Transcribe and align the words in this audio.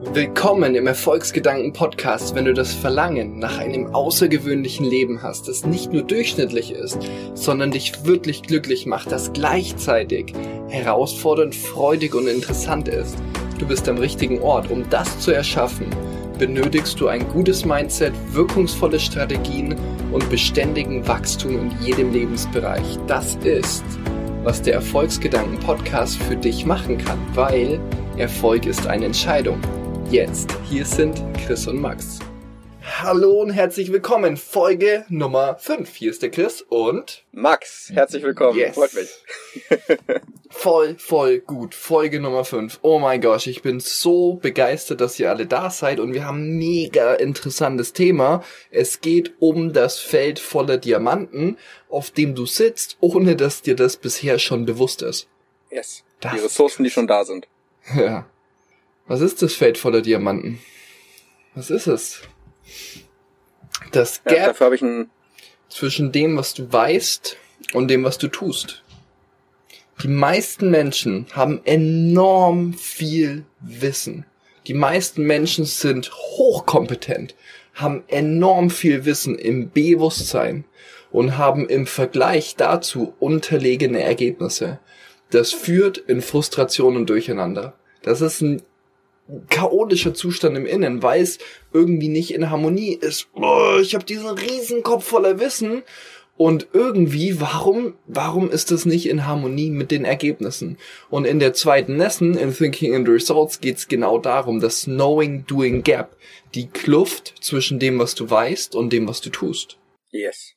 Willkommen 0.00 0.76
im 0.76 0.86
Erfolgsgedanken 0.86 1.72
Podcast, 1.72 2.36
wenn 2.36 2.44
du 2.44 2.54
das 2.54 2.72
Verlangen 2.72 3.40
nach 3.40 3.58
einem 3.58 3.92
außergewöhnlichen 3.96 4.86
Leben 4.86 5.24
hast, 5.24 5.48
das 5.48 5.66
nicht 5.66 5.92
nur 5.92 6.02
durchschnittlich 6.02 6.70
ist, 6.70 7.00
sondern 7.34 7.72
dich 7.72 8.04
wirklich 8.04 8.42
glücklich 8.42 8.86
macht, 8.86 9.10
das 9.10 9.32
gleichzeitig 9.32 10.34
herausfordernd, 10.68 11.52
freudig 11.52 12.14
und 12.14 12.28
interessant 12.28 12.86
ist. 12.86 13.16
Du 13.58 13.66
bist 13.66 13.88
am 13.88 13.98
richtigen 13.98 14.40
Ort, 14.40 14.70
um 14.70 14.88
das 14.88 15.18
zu 15.18 15.32
erschaffen. 15.32 15.88
Benötigst 16.38 17.00
du 17.00 17.08
ein 17.08 17.26
gutes 17.30 17.64
Mindset, 17.64 18.12
wirkungsvolle 18.30 19.00
Strategien 19.00 19.74
und 20.12 20.30
beständigen 20.30 21.08
Wachstum 21.08 21.58
in 21.58 21.72
jedem 21.84 22.12
Lebensbereich. 22.12 23.00
Das 23.08 23.34
ist, 23.42 23.84
was 24.44 24.62
der 24.62 24.74
Erfolgsgedanken 24.74 25.58
Podcast 25.58 26.22
für 26.22 26.36
dich 26.36 26.64
machen 26.64 26.98
kann, 26.98 27.18
weil 27.34 27.80
Erfolg 28.16 28.64
ist 28.64 28.86
eine 28.86 29.06
Entscheidung 29.06 29.60
jetzt. 30.10 30.50
Hier 30.64 30.86
sind 30.86 31.22
Chris 31.44 31.66
und 31.66 31.80
Max. 31.80 32.18
Hallo 32.82 33.42
und 33.42 33.50
herzlich 33.50 33.92
willkommen. 33.92 34.38
Folge 34.38 35.04
Nummer 35.10 35.56
5. 35.56 35.94
Hier 35.94 36.10
ist 36.10 36.22
der 36.22 36.30
Chris 36.30 36.62
und 36.62 37.24
Max. 37.32 37.90
Herzlich 37.92 38.22
willkommen. 38.22 38.58
Yes. 38.58 38.74
Freut 38.74 38.94
mich. 38.94 39.10
voll, 40.48 40.94
voll 40.98 41.40
gut. 41.40 41.74
Folge 41.74 42.20
Nummer 42.20 42.44
5. 42.44 42.78
Oh 42.80 42.98
mein 42.98 43.20
Gott, 43.20 43.46
ich 43.46 43.60
bin 43.60 43.80
so 43.80 44.34
begeistert, 44.34 45.02
dass 45.02 45.20
ihr 45.20 45.28
alle 45.28 45.44
da 45.44 45.68
seid 45.68 46.00
und 46.00 46.14
wir 46.14 46.24
haben 46.24 46.42
ein 46.42 46.56
mega 46.56 47.12
interessantes 47.14 47.92
Thema. 47.92 48.42
Es 48.70 49.02
geht 49.02 49.34
um 49.40 49.74
das 49.74 49.98
Feld 49.98 50.38
voller 50.38 50.78
Diamanten, 50.78 51.58
auf 51.90 52.10
dem 52.10 52.34
du 52.34 52.46
sitzt, 52.46 52.96
ohne 53.00 53.36
dass 53.36 53.60
dir 53.60 53.76
das 53.76 53.98
bisher 53.98 54.38
schon 54.38 54.64
bewusst 54.64 55.02
ist. 55.02 55.28
Yes. 55.70 56.02
Das 56.20 56.32
die 56.32 56.40
Ressourcen, 56.40 56.82
die 56.82 56.90
schon 56.90 57.06
da 57.06 57.24
sind. 57.24 57.46
Ja. 57.94 58.26
Was 59.08 59.22
ist 59.22 59.40
das 59.40 59.54
Feld 59.54 59.78
voller 59.78 60.02
Diamanten? 60.02 60.60
Was 61.54 61.70
ist 61.70 61.86
es? 61.86 62.20
Das 63.90 64.20
Ja, 64.26 64.32
Gap 64.32 64.46
dafür 64.48 64.66
habe 64.66 64.76
ich 64.76 64.82
ein 64.82 65.10
zwischen 65.70 66.12
dem, 66.12 66.36
was 66.36 66.54
du 66.54 66.70
weißt 66.70 67.36
und 67.72 67.88
dem, 67.88 68.04
was 68.04 68.18
du 68.18 68.28
tust. 68.28 68.84
Die 70.02 70.08
meisten 70.08 70.70
Menschen 70.70 71.26
haben 71.32 71.60
enorm 71.64 72.74
viel 72.74 73.44
Wissen. 73.60 74.26
Die 74.66 74.74
meisten 74.74 75.22
Menschen 75.22 75.64
sind 75.64 76.12
hochkompetent, 76.12 77.34
haben 77.74 78.04
enorm 78.08 78.70
viel 78.70 79.06
Wissen 79.06 79.38
im 79.38 79.70
Bewusstsein 79.70 80.64
und 81.10 81.38
haben 81.38 81.68
im 81.68 81.86
Vergleich 81.86 82.56
dazu 82.56 83.14
unterlegene 83.18 84.02
Ergebnisse. 84.02 84.78
Das 85.30 85.52
führt 85.52 85.96
in 85.96 86.20
Frustration 86.20 86.96
und 86.96 87.08
Durcheinander. 87.08 87.74
Das 88.02 88.20
ist 88.20 88.42
ein 88.42 88.62
chaotischer 89.48 90.14
Zustand 90.14 90.56
im 90.56 90.66
Innen, 90.66 91.02
weil 91.02 91.22
es 91.22 91.38
irgendwie 91.72 92.08
nicht 92.08 92.32
in 92.32 92.50
Harmonie 92.50 92.94
ist. 92.94 93.28
Oh, 93.34 93.78
ich 93.80 93.94
habe 93.94 94.04
diesen 94.04 94.28
riesen 94.28 94.82
Kopf 94.82 95.04
voller 95.04 95.38
Wissen 95.40 95.82
und 96.38 96.68
irgendwie, 96.72 97.40
warum, 97.40 97.94
warum 98.06 98.48
ist 98.48 98.70
das 98.70 98.86
nicht 98.86 99.08
in 99.08 99.26
Harmonie 99.26 99.70
mit 99.70 99.90
den 99.90 100.04
Ergebnissen? 100.04 100.78
Und 101.10 101.26
in 101.26 101.40
der 101.40 101.52
zweiten 101.52 101.98
Lesson, 101.98 102.36
in 102.36 102.54
Thinking 102.54 102.94
and 102.94 103.08
Results, 103.08 103.60
geht's 103.60 103.88
genau 103.88 104.18
darum, 104.18 104.60
das 104.60 104.84
Knowing-Doing 104.84 105.82
Gap, 105.82 106.16
die 106.54 106.68
Kluft 106.68 107.34
zwischen 107.40 107.80
dem, 107.80 107.98
was 107.98 108.14
du 108.14 108.30
weißt 108.30 108.76
und 108.76 108.92
dem, 108.92 109.08
was 109.08 109.20
du 109.20 109.30
tust. 109.30 109.78
Yes. 110.12 110.54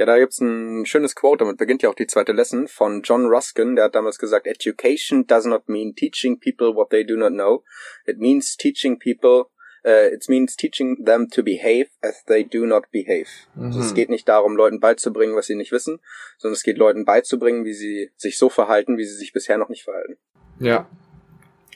Ja, 0.00 0.06
da 0.06 0.18
gibt's 0.18 0.40
ein 0.40 0.86
schönes 0.86 1.14
Quote, 1.14 1.44
damit 1.44 1.58
beginnt 1.58 1.82
ja 1.82 1.90
auch 1.90 1.94
die 1.94 2.06
zweite 2.06 2.32
Lesson 2.32 2.68
von 2.68 3.02
John 3.02 3.26
Ruskin, 3.26 3.76
der 3.76 3.84
hat 3.84 3.94
damals 3.94 4.18
gesagt, 4.18 4.46
Education 4.46 5.26
does 5.26 5.44
not 5.44 5.68
mean 5.68 5.94
teaching 5.94 6.40
people 6.40 6.74
what 6.74 6.88
they 6.88 7.04
do 7.04 7.16
not 7.16 7.34
know. 7.34 7.64
It 8.06 8.18
means 8.18 8.56
teaching 8.56 8.98
people, 8.98 9.50
uh, 9.84 10.10
it 10.10 10.26
means 10.26 10.56
teaching 10.56 11.04
them 11.04 11.28
to 11.28 11.42
behave 11.42 11.90
as 12.00 12.24
they 12.24 12.42
do 12.42 12.64
not 12.64 12.90
behave. 12.90 13.28
Also 13.54 13.80
es 13.80 13.92
geht 13.92 14.08
nicht 14.08 14.26
darum, 14.26 14.56
Leuten 14.56 14.80
beizubringen, 14.80 15.36
was 15.36 15.48
sie 15.48 15.54
nicht 15.54 15.70
wissen, 15.70 16.00
sondern 16.38 16.54
es 16.54 16.62
geht 16.62 16.78
Leuten 16.78 17.04
beizubringen, 17.04 17.66
wie 17.66 17.74
sie 17.74 18.10
sich 18.16 18.38
so 18.38 18.48
verhalten, 18.48 18.96
wie 18.96 19.04
sie 19.04 19.16
sich 19.16 19.34
bisher 19.34 19.58
noch 19.58 19.68
nicht 19.68 19.84
verhalten. 19.84 20.16
Ja. 20.60 20.88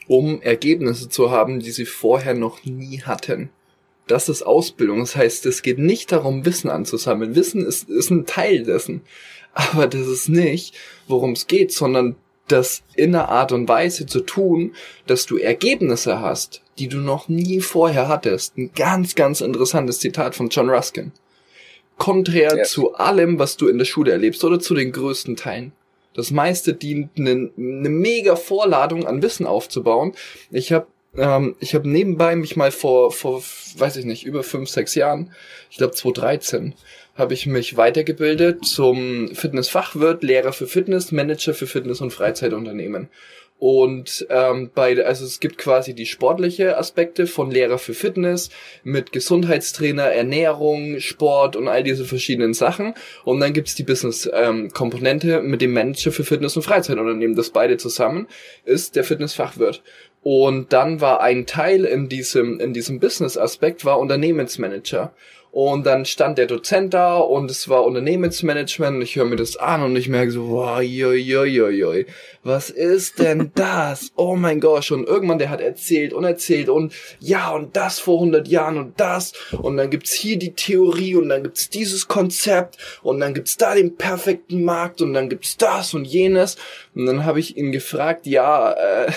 Um 0.08 0.40
Ergebnisse 0.40 1.10
zu 1.10 1.30
haben, 1.30 1.60
die 1.60 1.72
sie 1.72 1.84
vorher 1.84 2.32
noch 2.32 2.64
nie 2.64 3.02
hatten. 3.02 3.50
Das 4.06 4.28
ist 4.28 4.42
Ausbildung. 4.42 5.00
Das 5.00 5.16
heißt, 5.16 5.46
es 5.46 5.62
geht 5.62 5.78
nicht 5.78 6.12
darum, 6.12 6.44
Wissen 6.44 6.68
anzusammeln. 6.70 7.34
Wissen 7.34 7.64
ist, 7.64 7.88
ist 7.88 8.10
ein 8.10 8.26
Teil 8.26 8.64
dessen. 8.64 9.02
Aber 9.54 9.86
das 9.86 10.06
ist 10.06 10.28
nicht, 10.28 10.74
worum 11.06 11.32
es 11.32 11.46
geht, 11.46 11.72
sondern 11.72 12.16
das 12.48 12.82
in 12.94 13.14
einer 13.14 13.28
Art 13.30 13.52
und 13.52 13.68
Weise 13.68 14.04
zu 14.04 14.20
tun, 14.20 14.74
dass 15.06 15.24
du 15.26 15.38
Ergebnisse 15.38 16.20
hast, 16.20 16.62
die 16.78 16.88
du 16.88 16.98
noch 16.98 17.28
nie 17.28 17.60
vorher 17.60 18.08
hattest. 18.08 18.58
Ein 18.58 18.72
ganz, 18.74 19.14
ganz 19.14 19.40
interessantes 19.40 20.00
Zitat 20.00 20.34
von 20.34 20.50
John 20.50 20.68
Ruskin. 20.68 21.12
Konträr 21.96 22.56
Ja. 22.56 22.62
zu 22.64 22.94
allem, 22.94 23.38
was 23.38 23.56
du 23.56 23.68
in 23.68 23.78
der 23.78 23.84
Schule 23.84 24.10
erlebst 24.12 24.44
oder 24.44 24.58
zu 24.60 24.74
den 24.74 24.92
größten 24.92 25.36
Teilen. 25.36 25.72
Das 26.14 26.30
meiste 26.30 26.74
dient 26.74 27.10
eine 27.16 27.50
ne 27.56 27.88
mega 27.88 28.36
Vorladung 28.36 29.06
an 29.06 29.22
Wissen 29.22 29.46
aufzubauen. 29.46 30.12
Ich 30.50 30.72
habe 30.72 30.86
ähm, 31.16 31.56
ich 31.60 31.74
habe 31.74 31.88
nebenbei 31.88 32.36
mich 32.36 32.56
mal 32.56 32.70
vor 32.70 33.12
vor 33.12 33.42
weiß 33.76 33.96
ich 33.96 34.04
nicht 34.04 34.24
über 34.24 34.42
fünf 34.42 34.68
sechs 34.68 34.94
Jahren, 34.94 35.32
ich 35.70 35.78
glaube 35.78 35.94
2013, 35.94 36.74
habe 37.16 37.34
ich 37.34 37.46
mich 37.46 37.76
weitergebildet 37.76 38.64
zum 38.64 39.34
Fitnessfachwirt, 39.34 40.22
Lehrer 40.22 40.52
für 40.52 40.66
Fitness, 40.66 41.12
Manager 41.12 41.54
für 41.54 41.66
Fitness 41.66 42.00
und 42.00 42.12
Freizeitunternehmen. 42.12 43.08
Und 43.58 44.26
ähm, 44.30 44.72
beide, 44.74 45.06
also 45.06 45.24
es 45.24 45.38
gibt 45.38 45.58
quasi 45.58 45.94
die 45.94 46.06
sportliche 46.06 46.76
Aspekte 46.76 47.26
von 47.26 47.50
Lehrer 47.50 47.78
für 47.78 47.94
Fitness 47.94 48.50
mit 48.82 49.12
Gesundheitstrainer, 49.12 50.02
Ernährung, 50.02 50.98
Sport 50.98 51.54
und 51.54 51.68
all 51.68 51.84
diese 51.84 52.04
verschiedenen 52.04 52.52
Sachen. 52.52 52.94
Und 53.24 53.40
dann 53.40 53.52
gibt's 53.52 53.76
die 53.76 53.84
Business-Komponente 53.84 55.40
mit 55.40 55.62
dem 55.62 55.72
Manager 55.72 56.10
für 56.10 56.24
Fitness 56.24 56.56
und 56.56 56.62
Freizeitunternehmen. 56.62 57.36
Das 57.36 57.50
beide 57.50 57.76
zusammen 57.76 58.26
ist 58.64 58.96
der 58.96 59.04
Fitnessfachwirt. 59.04 59.82
Und 60.24 60.72
dann 60.72 61.02
war 61.02 61.20
ein 61.20 61.44
Teil 61.44 61.84
in 61.84 62.08
diesem, 62.08 62.58
in 62.58 62.72
diesem 62.72 62.98
Business-Aspekt 62.98 63.84
war 63.84 63.98
Unternehmensmanager. 63.98 65.12
Und 65.54 65.86
dann 65.86 66.04
stand 66.04 66.36
der 66.38 66.46
Dozent 66.46 66.94
da 66.94 67.16
und 67.16 67.48
es 67.48 67.68
war 67.68 67.84
Unternehmensmanagement. 67.84 68.96
Und 68.96 69.02
ich 69.02 69.14
höre 69.14 69.24
mir 69.24 69.36
das 69.36 69.56
an 69.56 69.84
und 69.84 69.94
ich 69.94 70.08
merke 70.08 70.32
so, 70.32 70.48
wow, 70.48 70.82
joi, 70.82 71.14
joi, 71.14 71.46
joi, 71.46 72.06
was 72.42 72.70
ist 72.70 73.20
denn 73.20 73.52
das? 73.54 74.10
Oh 74.16 74.34
mein 74.34 74.58
Gott, 74.58 74.90
und 74.90 75.06
irgendwann 75.06 75.38
der 75.38 75.50
hat 75.50 75.60
erzählt 75.60 76.12
und 76.12 76.24
erzählt 76.24 76.68
und 76.68 76.92
ja 77.20 77.52
und 77.52 77.76
das 77.76 78.00
vor 78.00 78.16
100 78.16 78.48
Jahren 78.48 78.78
und 78.78 78.98
das. 78.98 79.32
Und 79.52 79.76
dann 79.76 79.90
gibt's 79.90 80.12
hier 80.12 80.40
die 80.40 80.54
Theorie 80.54 81.14
und 81.14 81.28
dann 81.28 81.44
gibt's 81.44 81.70
dieses 81.70 82.08
Konzept 82.08 82.76
und 83.04 83.20
dann 83.20 83.32
gibt's 83.32 83.56
da 83.56 83.76
den 83.76 83.94
perfekten 83.94 84.64
Markt 84.64 85.02
und 85.02 85.14
dann 85.14 85.28
gibt's 85.28 85.56
das 85.56 85.94
und 85.94 86.04
jenes. 86.04 86.56
Und 86.96 87.06
dann 87.06 87.24
habe 87.24 87.38
ich 87.38 87.56
ihn 87.56 87.70
gefragt, 87.70 88.26
ja, 88.26 88.72
äh, 88.72 89.12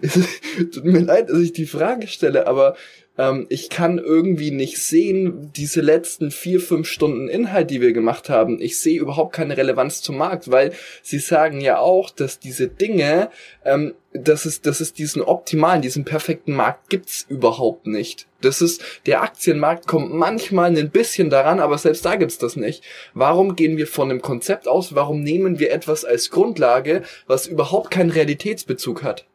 tut 0.72 0.84
mir 0.86 1.00
leid, 1.00 1.28
dass 1.28 1.40
ich 1.40 1.52
die 1.52 1.66
Frage 1.66 2.06
stelle, 2.06 2.46
aber 2.46 2.74
ähm, 3.18 3.46
ich 3.50 3.68
kann 3.68 3.98
irgendwie 3.98 4.50
nicht 4.50 4.78
sehen, 4.78 5.52
diese 5.54 5.80
letzten 5.80 6.30
vier, 6.30 6.60
fünf 6.60 6.88
Stunden 6.88 7.28
Inhalt, 7.28 7.70
die 7.70 7.80
wir 7.80 7.92
gemacht 7.92 8.30
haben. 8.30 8.60
Ich 8.60 8.80
sehe 8.80 8.98
überhaupt 8.98 9.34
keine 9.34 9.56
Relevanz 9.56 10.00
zum 10.00 10.16
Markt, 10.16 10.50
weil 10.50 10.72
sie 11.02 11.18
sagen 11.18 11.60
ja 11.60 11.78
auch, 11.78 12.10
dass 12.10 12.38
diese 12.38 12.68
Dinge, 12.68 13.30
ähm, 13.64 13.94
dass 14.14 14.46
es, 14.46 14.62
dass 14.62 14.80
es 14.80 14.92
diesen 14.92 15.22
optimalen, 15.22 15.82
diesen 15.82 16.04
perfekten 16.04 16.54
Markt 16.54 16.88
gibt's 16.88 17.26
überhaupt 17.28 17.86
nicht. 17.86 18.26
Das 18.40 18.60
ist, 18.60 18.82
der 19.06 19.22
Aktienmarkt 19.22 19.86
kommt 19.86 20.12
manchmal 20.12 20.76
ein 20.76 20.90
bisschen 20.90 21.30
daran, 21.30 21.60
aber 21.60 21.78
selbst 21.78 22.04
da 22.04 22.16
gibt's 22.16 22.38
das 22.38 22.56
nicht. 22.56 22.82
Warum 23.14 23.56
gehen 23.56 23.76
wir 23.76 23.86
von 23.86 24.10
einem 24.10 24.22
Konzept 24.22 24.66
aus? 24.66 24.94
Warum 24.94 25.22
nehmen 25.22 25.58
wir 25.58 25.70
etwas 25.70 26.04
als 26.04 26.30
Grundlage, 26.30 27.02
was 27.26 27.46
überhaupt 27.46 27.90
keinen 27.90 28.10
Realitätsbezug 28.10 29.02
hat? 29.02 29.26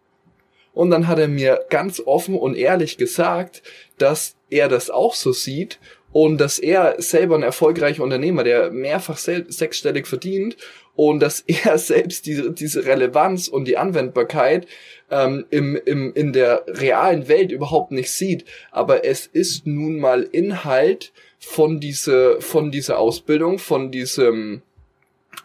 Und 0.78 0.92
dann 0.92 1.08
hat 1.08 1.18
er 1.18 1.28
mir 1.28 1.66
ganz 1.72 2.00
offen 2.06 2.36
und 2.36 2.56
ehrlich 2.56 2.98
gesagt, 2.98 3.64
dass 3.98 4.36
er 4.52 4.70
das 4.70 4.92
auch 4.92 5.16
so 5.16 5.32
sieht 5.32 5.80
und 6.12 6.38
dass 6.38 6.60
er 6.60 7.02
selber 7.02 7.34
ein 7.34 7.42
erfolgreicher 7.42 8.04
Unternehmer, 8.04 8.44
der 8.44 8.70
mehrfach 8.70 9.18
sechsstellig 9.18 10.06
verdient 10.06 10.56
und 10.96 11.20
dass 11.20 11.40
er 11.48 11.80
selbst 11.80 12.28
diese, 12.28 12.52
diese 12.52 12.86
Relevanz 12.86 13.48
und 13.48 13.66
die 13.66 13.78
Anwendbarkeit 13.78 14.68
ähm, 15.10 15.46
im, 15.50 15.76
im, 15.84 16.14
in 16.14 16.32
der 16.32 16.64
realen 16.68 17.28
Welt 17.28 17.52
überhaupt 17.52 17.92
nicht 17.92 18.12
sieht. 18.12 18.46
Aber 18.70 19.04
es 19.04 19.26
ist 19.26 19.66
nun 19.66 20.00
mal 20.00 20.22
Inhalt 20.22 21.12
von 21.40 21.80
dieser, 21.80 22.40
von 22.40 22.70
dieser 22.70 23.00
Ausbildung, 23.00 23.58
von 23.58 23.90
diesem, 23.90 24.62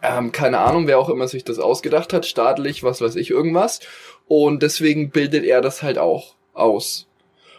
ähm, 0.03 0.31
keine 0.31 0.59
Ahnung, 0.59 0.85
wer 0.85 0.99
auch 0.99 1.09
immer 1.09 1.27
sich 1.27 1.43
das 1.43 1.57
ausgedacht 1.57 2.13
hat, 2.13 2.27
staatlich, 2.27 2.83
was 2.83 3.01
weiß 3.01 3.15
ich, 3.15 3.31
irgendwas. 3.31 3.79
Und 4.27 4.63
deswegen 4.63 5.09
bildet 5.09 5.43
er 5.45 5.61
das 5.61 5.83
halt 5.83 5.97
auch 5.97 6.35
aus. 6.53 7.07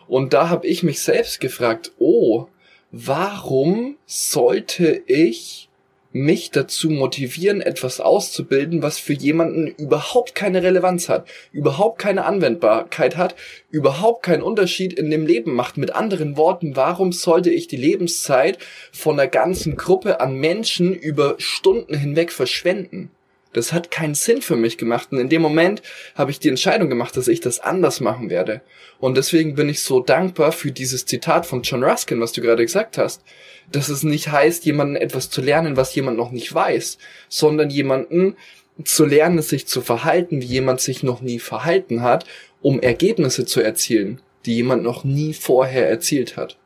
Und 0.06 0.32
da 0.32 0.48
habe 0.48 0.66
ich 0.66 0.82
mich 0.82 1.00
selbst 1.00 1.40
gefragt, 1.40 1.92
oh, 1.98 2.46
warum 2.90 3.96
sollte 4.06 5.02
ich 5.06 5.68
mich 6.14 6.52
dazu 6.52 6.90
motivieren, 6.90 7.60
etwas 7.60 8.00
auszubilden, 8.00 8.82
was 8.82 9.00
für 9.00 9.14
jemanden 9.14 9.66
überhaupt 9.66 10.36
keine 10.36 10.62
Relevanz 10.62 11.08
hat, 11.08 11.28
überhaupt 11.50 11.98
keine 11.98 12.24
Anwendbarkeit 12.24 13.16
hat, 13.16 13.34
überhaupt 13.68 14.22
keinen 14.22 14.42
Unterschied 14.42 14.92
in 14.92 15.10
dem 15.10 15.26
Leben 15.26 15.54
macht. 15.54 15.76
Mit 15.76 15.92
anderen 15.92 16.36
Worten, 16.36 16.76
warum 16.76 17.10
sollte 17.10 17.50
ich 17.50 17.66
die 17.66 17.76
Lebenszeit 17.76 18.58
von 18.92 19.18
einer 19.18 19.28
ganzen 19.28 19.76
Gruppe 19.76 20.20
an 20.20 20.36
Menschen 20.36 20.94
über 20.94 21.34
Stunden 21.38 21.96
hinweg 21.96 22.30
verschwenden? 22.30 23.10
Das 23.54 23.72
hat 23.72 23.90
keinen 23.90 24.14
Sinn 24.14 24.42
für 24.42 24.56
mich 24.56 24.76
gemacht. 24.76 25.08
Und 25.12 25.18
in 25.18 25.28
dem 25.30 25.40
Moment 25.40 25.80
habe 26.14 26.30
ich 26.30 26.40
die 26.40 26.48
Entscheidung 26.50 26.90
gemacht, 26.90 27.16
dass 27.16 27.28
ich 27.28 27.40
das 27.40 27.60
anders 27.60 28.00
machen 28.00 28.28
werde. 28.28 28.60
Und 28.98 29.16
deswegen 29.16 29.54
bin 29.54 29.68
ich 29.68 29.82
so 29.82 30.00
dankbar 30.00 30.52
für 30.52 30.72
dieses 30.72 31.06
Zitat 31.06 31.46
von 31.46 31.62
John 31.62 31.82
Ruskin, 31.82 32.20
was 32.20 32.32
du 32.32 32.42
gerade 32.42 32.64
gesagt 32.64 32.98
hast. 32.98 33.22
Dass 33.70 33.88
es 33.88 34.02
nicht 34.02 34.30
heißt, 34.30 34.66
jemanden 34.66 34.96
etwas 34.96 35.30
zu 35.30 35.40
lernen, 35.40 35.76
was 35.76 35.94
jemand 35.94 36.16
noch 36.16 36.32
nicht 36.32 36.52
weiß, 36.52 36.98
sondern 37.28 37.70
jemanden 37.70 38.36
zu 38.84 39.06
lernen, 39.06 39.40
sich 39.40 39.66
zu 39.66 39.80
verhalten, 39.80 40.42
wie 40.42 40.46
jemand 40.46 40.80
sich 40.80 41.02
noch 41.02 41.20
nie 41.20 41.38
verhalten 41.38 42.02
hat, 42.02 42.26
um 42.60 42.80
Ergebnisse 42.80 43.46
zu 43.46 43.60
erzielen, 43.60 44.20
die 44.46 44.56
jemand 44.56 44.82
noch 44.82 45.04
nie 45.04 45.32
vorher 45.32 45.88
erzielt 45.88 46.36
hat. 46.36 46.58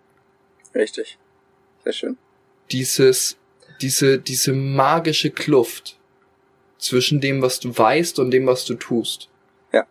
Richtig. 0.74 1.18
Sehr 1.84 1.92
schön. 1.92 2.16
Dieses, 2.70 3.36
diese, 3.82 4.18
diese 4.18 4.52
magische 4.52 5.30
Kluft, 5.30 5.97
zwischen 6.78 7.20
dem, 7.20 7.42
was 7.42 7.60
du 7.60 7.76
weißt 7.76 8.18
und 8.18 8.30
dem, 8.30 8.46
was 8.46 8.64
du 8.64 8.74
tust. 8.74 9.28
Ja. 9.72 9.84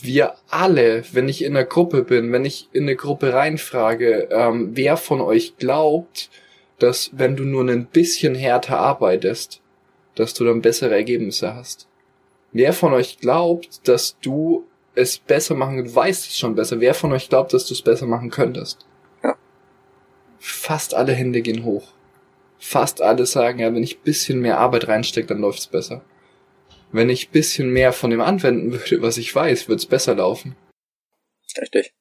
Wir 0.00 0.34
alle, 0.48 1.04
wenn 1.12 1.28
ich 1.28 1.42
in 1.42 1.56
einer 1.56 1.64
Gruppe 1.64 2.02
bin, 2.02 2.32
wenn 2.32 2.44
ich 2.44 2.68
in 2.72 2.84
eine 2.84 2.96
Gruppe 2.96 3.32
reinfrage, 3.32 4.28
ähm, 4.30 4.70
wer 4.74 4.96
von 4.96 5.20
euch 5.20 5.56
glaubt, 5.56 6.30
dass 6.78 7.10
wenn 7.12 7.36
du 7.36 7.44
nur 7.44 7.68
ein 7.68 7.86
bisschen 7.86 8.34
härter 8.34 8.78
arbeitest, 8.78 9.60
dass 10.14 10.34
du 10.34 10.44
dann 10.44 10.62
bessere 10.62 10.94
Ergebnisse 10.94 11.54
hast? 11.54 11.88
Wer 12.52 12.72
von 12.72 12.92
euch 12.92 13.18
glaubt, 13.18 13.88
dass 13.88 14.16
du 14.20 14.64
es 14.94 15.18
besser 15.18 15.56
machen, 15.56 15.84
du 15.84 15.94
weißt 15.94 16.28
es 16.28 16.38
schon 16.38 16.54
besser, 16.54 16.78
wer 16.78 16.94
von 16.94 17.12
euch 17.12 17.28
glaubt, 17.28 17.52
dass 17.52 17.66
du 17.66 17.74
es 17.74 17.82
besser 17.82 18.06
machen 18.06 18.30
könntest? 18.30 18.86
Ja. 19.22 19.36
Fast 20.38 20.94
alle 20.94 21.12
Hände 21.12 21.42
gehen 21.42 21.64
hoch 21.64 21.94
fast 22.58 23.00
alle 23.02 23.26
sagen, 23.26 23.58
ja, 23.58 23.74
wenn 23.74 23.82
ich 23.82 24.00
bisschen 24.00 24.40
mehr 24.40 24.58
Arbeit 24.58 24.88
reinstecke, 24.88 25.26
dann 25.26 25.40
läuft's 25.40 25.66
besser. 25.66 26.04
Wenn 26.92 27.10
ich 27.10 27.30
bisschen 27.30 27.70
mehr 27.70 27.92
von 27.92 28.10
dem 28.10 28.20
anwenden 28.20 28.72
würde, 28.72 29.02
was 29.02 29.18
ich 29.18 29.34
weiß, 29.34 29.68
wird's 29.68 29.86
besser 29.86 30.14
laufen. 30.14 30.56
Richtig. 31.60 31.94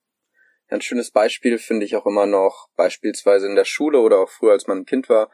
Ein 0.68 0.82
schönes 0.82 1.12
Beispiel 1.12 1.60
finde 1.60 1.86
ich 1.86 1.96
auch 1.96 2.06
immer 2.06 2.26
noch, 2.26 2.70
beispielsweise 2.76 3.48
in 3.48 3.56
der 3.56 3.66
Schule 3.66 4.00
oder 4.00 4.20
auch 4.20 4.30
früher, 4.30 4.54
als 4.54 4.68
man 4.68 4.80
ein 4.80 4.86
Kind 4.86 5.10
war. 5.10 5.30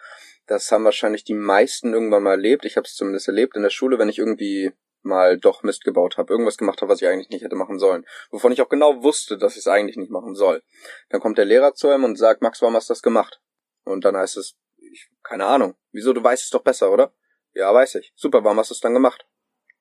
Das 0.48 0.72
haben 0.72 0.84
wahrscheinlich 0.84 1.24
die 1.24 1.36
meisten 1.36 1.94
irgendwann 1.94 2.24
mal 2.24 2.32
erlebt. 2.32 2.66
Ich 2.66 2.76
habe 2.76 2.86
es 2.86 2.96
zumindest 2.96 3.28
erlebt 3.28 3.56
in 3.56 3.64
der 3.64 3.70
Schule, 3.70 4.00
wenn 4.00 4.10
ich 4.10 4.18
irgendwie 4.18 4.72
mal 5.02 5.38
doch 5.38 5.64
Mist 5.64 5.84
gebaut 5.84 6.18
habe, 6.18 6.34
irgendwas 6.34 6.58
gemacht 6.58 6.82
habe, 6.82 6.92
was 6.92 7.02
ich 7.02 7.08
eigentlich 7.08 7.30
nicht 7.30 7.44
hätte 7.44 7.56
machen 7.56 7.80
sollen, 7.80 8.06
wovon 8.32 8.52
ich 8.52 8.62
auch 8.62 8.70
genau 8.70 9.02
wusste, 9.04 9.38
dass 9.38 9.54
ich 9.54 9.60
es 9.60 9.68
eigentlich 9.68 9.98
nicht 9.98 10.12
machen 10.12 10.36
soll. 10.36 10.62
Dann 11.10 11.22
kommt 11.22 11.38
der 11.38 11.46
Lehrer 11.46 11.74
zu 11.74 11.90
einem 11.90 12.04
und 12.04 12.18
sagt, 12.18 12.42
Max, 12.42 12.62
warum 12.62 12.76
hast 12.76 12.90
du 12.90 12.94
das 12.94 13.02
gemacht? 13.02 13.40
Und 13.86 14.04
dann 14.04 14.18
heißt 14.18 14.38
es, 14.38 14.56
ich, 14.92 15.10
keine 15.24 15.46
Ahnung. 15.46 15.76
Wieso, 15.92 16.14
du 16.14 16.24
weißt 16.24 16.44
es 16.44 16.50
doch 16.50 16.64
besser, 16.64 16.92
oder? 16.92 17.14
Ja, 17.54 17.74
weiß 17.74 17.96
ich. 17.96 18.14
Super, 18.16 18.44
warum 18.44 18.60
hast 18.60 18.70
du 18.70 18.74
es 18.74 18.80
dann 18.80 18.94
gemacht? 18.94 19.28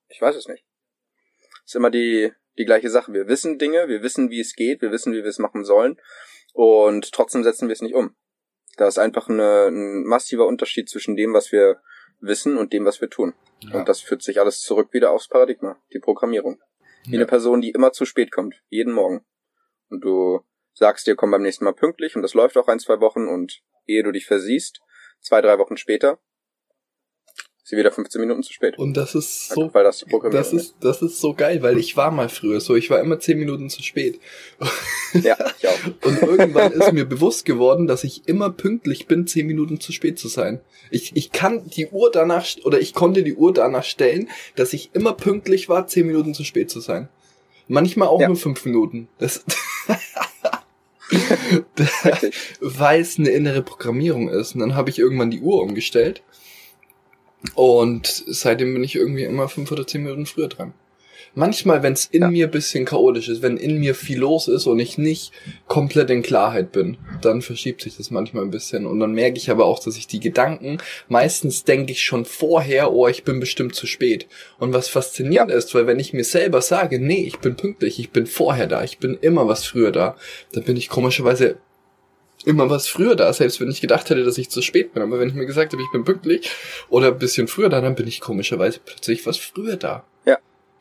Ich 0.09 0.21
weiß 0.21 0.37
es 0.37 0.49
nicht. 0.49 0.65
Ist 1.65 1.77
immer 1.77 1.91
die, 1.91 2.33
die 2.57 2.65
gleiche 2.65 2.91
Sache. 2.91 3.13
Wir 3.13 3.29
wissen 3.29 3.59
Dinge, 3.59 3.89
wir 3.89 4.03
wissen, 4.03 4.31
wie 4.31 4.41
es 4.41 4.55
geht, 4.55 4.81
wir 4.81 4.91
wissen, 4.91 5.13
wie 5.13 5.23
wir 5.23 5.31
es 5.31 5.39
machen 5.39 5.65
sollen. 5.65 6.01
Und 6.53 7.13
trotzdem 7.13 7.45
setzen 7.45 7.69
wir 7.69 7.75
es 7.75 7.83
nicht 7.83 7.95
um. 7.95 8.17
Da 8.77 8.89
ist 8.89 8.99
einfach 8.99 9.29
eine, 9.29 9.67
ein 9.67 10.05
massiver 10.05 10.47
Unterschied 10.47 10.89
zwischen 10.89 11.17
dem, 11.17 11.35
was 11.35 11.53
wir 11.53 11.81
wissen 12.21 12.57
und 12.57 12.73
dem, 12.73 12.85
was 12.85 13.01
wir 13.01 13.11
tun. 13.11 13.35
Ja. 13.61 13.79
Und 13.79 13.89
das 13.89 14.01
führt 14.01 14.23
sich 14.23 14.41
alles 14.41 14.61
zurück 14.61 14.93
wieder 14.93 15.11
aufs 15.11 15.29
Paradigma, 15.29 15.81
die 15.93 15.99
Programmierung. 15.99 16.61
Wie 17.05 17.13
ja. 17.13 17.19
eine 17.19 17.27
Person, 17.27 17.61
die 17.61 17.71
immer 17.71 17.93
zu 17.93 18.05
spät 18.05 18.33
kommt, 18.33 18.63
jeden 18.69 18.93
Morgen. 18.93 19.25
Und 19.89 20.05
du 20.05 20.41
sagst 20.75 21.07
dir, 21.07 21.17
komm 21.17 21.31
beim 21.31 21.43
nächsten 21.43 21.65
Mal 21.65 21.75
pünktlich 21.75 22.17
und 22.17 22.23
das 22.23 22.35
läuft 22.35 22.57
auch 22.57 22.69
ein, 22.69 22.79
zwei 22.79 23.01
Wochen 23.01 23.27
und 23.27 23.63
ehe 23.87 24.03
du 24.03 24.13
dich 24.13 24.27
versiehst, 24.27 24.81
zwei, 25.21 25.41
drei 25.41 25.59
Wochen 25.59 25.77
später 25.77 26.19
sie 27.69 27.77
wieder 27.77 27.93
15 27.93 28.19
Minuten 28.19 28.43
zu 28.43 28.53
spät. 28.53 28.79
Und 28.79 28.97
das 28.97 29.15
ist 29.15 29.51
so, 29.51 29.69
weil 29.75 29.85
das, 29.85 30.07
das 30.31 30.53
ist, 30.55 30.77
das 30.81 31.03
ist 31.03 31.21
so 31.21 31.35
geil, 31.35 31.63
weil 31.63 31.77
ich 31.77 31.99
war 31.99 32.11
mal 32.11 32.31
früher 32.31 32.61
so, 32.61 32.75
ich 32.75 32.89
war 32.89 32.99
immer 32.99 33.21
10 33.21 33.39
Minuten 33.39 33.69
zu 33.69 33.83
spät. 33.83 34.21
Ja, 35.23 35.39
ich 35.59 35.67
auch. 35.67 36.07
Und 36.07 36.21
irgendwann 36.21 36.71
ist 36.73 36.93
mir 36.93 37.07
bewusst 37.07 37.47
geworden, 37.47 37.87
dass 37.87 38.05
ich 38.05 38.29
immer 38.29 38.51
pünktlich 38.51 39.07
bin, 39.07 39.27
10 39.27 39.47
Minuten 39.47 39.81
zu 39.81 39.91
spät 39.91 40.19
zu 40.19 40.29
sein. 40.29 40.61
Ich, 40.91 41.17
ich 41.17 41.33
kann 41.33 41.67
die 41.71 41.87
Uhr 41.87 42.11
danach, 42.13 42.45
oder 42.65 42.79
ich 42.79 42.93
konnte 42.93 43.23
die 43.23 43.35
Uhr 43.35 43.55
danach 43.55 43.85
stellen, 43.85 44.29
dass 44.55 44.75
ich 44.75 44.91
immer 44.93 45.15
pünktlich 45.15 45.71
war, 45.71 45.87
10 45.87 46.07
Minuten 46.07 46.35
zu 46.35 46.45
spät 46.45 46.69
zu 46.69 46.81
sein. 46.81 47.09
Manchmal 47.69 48.09
auch 48.09 48.21
ja. 48.21 48.29
nur 48.29 48.37
5 48.37 48.67
Minuten. 48.67 49.09
Das 49.17 49.47
weil 52.61 53.01
es 53.01 53.19
eine 53.19 53.31
innere 53.31 53.63
Programmierung 53.63 54.29
ist. 54.29 54.55
Und 54.55 54.61
dann 54.61 54.75
habe 54.75 54.91
ich 54.91 54.99
irgendwann 54.99 55.31
die 55.31 55.41
Uhr 55.41 55.63
umgestellt. 55.63 56.23
Und 57.55 58.07
seitdem 58.27 58.75
bin 58.75 58.85
ich 58.85 58.97
irgendwie 58.97 59.25
immer 59.25 59.49
fünf 59.49 59.71
oder 59.71 59.87
zehn 59.87 60.03
Minuten 60.03 60.27
früher 60.27 60.49
dran. 60.49 60.75
Manchmal, 61.39 61.85
wenn 61.85 61.93
es 61.93 62.07
in 62.07 62.23
ja. 62.23 62.31
mir 62.31 62.49
bisschen 62.49 62.85
chaotisch 62.85 63.29
ist, 63.29 63.43
wenn 63.43 63.59
in 63.59 63.79
mir 63.79 63.95
viel 63.95 64.19
los 64.19 64.49
ist 64.49 64.67
und 64.67 64.81
ich 64.81 64.99
nicht 64.99 65.31
komplett 65.69 66.11
in 66.11 66.23
Klarheit 66.23 66.73
bin, 66.73 66.97
dann 67.23 67.43
verschiebt 67.43 67.81
sich 67.81 67.97
das 67.97 68.11
manchmal 68.11 68.43
ein 68.43 68.51
bisschen. 68.51 68.87
Und 68.87 68.99
dann 68.99 69.13
merke 69.13 69.37
ich 69.37 69.49
aber 69.49 69.67
auch, 69.67 69.79
dass 69.79 69.97
ich 69.97 70.09
die 70.09 70.19
Gedanken, 70.19 70.79
meistens 71.07 71.63
denke 71.63 71.93
ich 71.93 72.03
schon 72.03 72.25
vorher, 72.25 72.93
oh, 72.93 73.07
ich 73.07 73.23
bin 73.23 73.39
bestimmt 73.39 73.77
zu 73.77 73.87
spät. 73.87 74.27
Und 74.59 74.73
was 74.73 74.89
faszinierend 74.89 75.53
ist, 75.53 75.73
weil 75.77 75.87
wenn 75.87 76.01
ich 76.01 76.13
mir 76.13 76.25
selber 76.25 76.61
sage, 76.61 76.99
nee, 76.99 77.23
ich 77.23 77.39
bin 77.39 77.55
pünktlich, 77.55 78.01
ich 78.01 78.11
bin 78.11 78.27
vorher 78.27 78.67
da, 78.67 78.83
ich 78.83 78.99
bin 78.99 79.17
immer 79.21 79.47
was 79.47 79.65
früher 79.65 79.93
da, 79.93 80.17
dann 80.51 80.65
bin 80.65 80.77
ich 80.77 80.89
komischerweise 80.89 81.59
immer 82.47 82.69
was 82.69 82.89
früher 82.89 83.15
da, 83.15 83.33
selbst 83.33 83.61
wenn 83.61 83.71
ich 83.71 83.81
gedacht 83.81 84.11
hätte, 84.11 84.25
dass 84.25 84.39
ich 84.39 84.51
zu 84.51 84.61
spät 84.61 84.93
bin. 84.93 85.05
Aber 85.05 85.21
wenn 85.21 85.29
ich 85.29 85.35
mir 85.37 85.47
gesagt 85.47 85.73
habe, 85.73 85.83
ich 85.85 85.93
bin 85.93 86.03
pünktlich 86.03 86.51
oder 86.89 87.13
ein 87.13 87.19
bisschen 87.21 87.47
früher 87.47 87.69
da, 87.69 87.81
dann 87.81 87.95
bin 87.95 88.09
ich 88.09 88.21
komischerweise 88.21 88.81
plötzlich 88.85 89.25
was 89.25 89.37
früher 89.37 89.77
da. 89.77 90.05
Ja. 90.25 90.39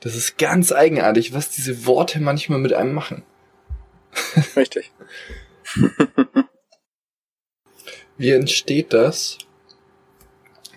Das 0.07 0.15
ist 0.15 0.37
ganz 0.37 0.71
eigenartig, 0.71 1.33
was 1.33 1.49
diese 1.49 1.85
Worte 1.85 2.21
manchmal 2.21 2.59
mit 2.59 2.71
einem 2.71 2.93
machen. 2.93 3.23
Richtig. 4.55 4.93
Wie 8.17 8.31
entsteht 8.31 8.93
das, 8.93 9.37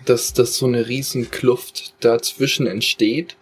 dass, 0.03 0.33
dass 0.33 0.57
so 0.57 0.65
eine 0.65 0.89
Riesenkluft 0.89 1.93
dazwischen 2.03 2.67
entsteht, 2.67 3.37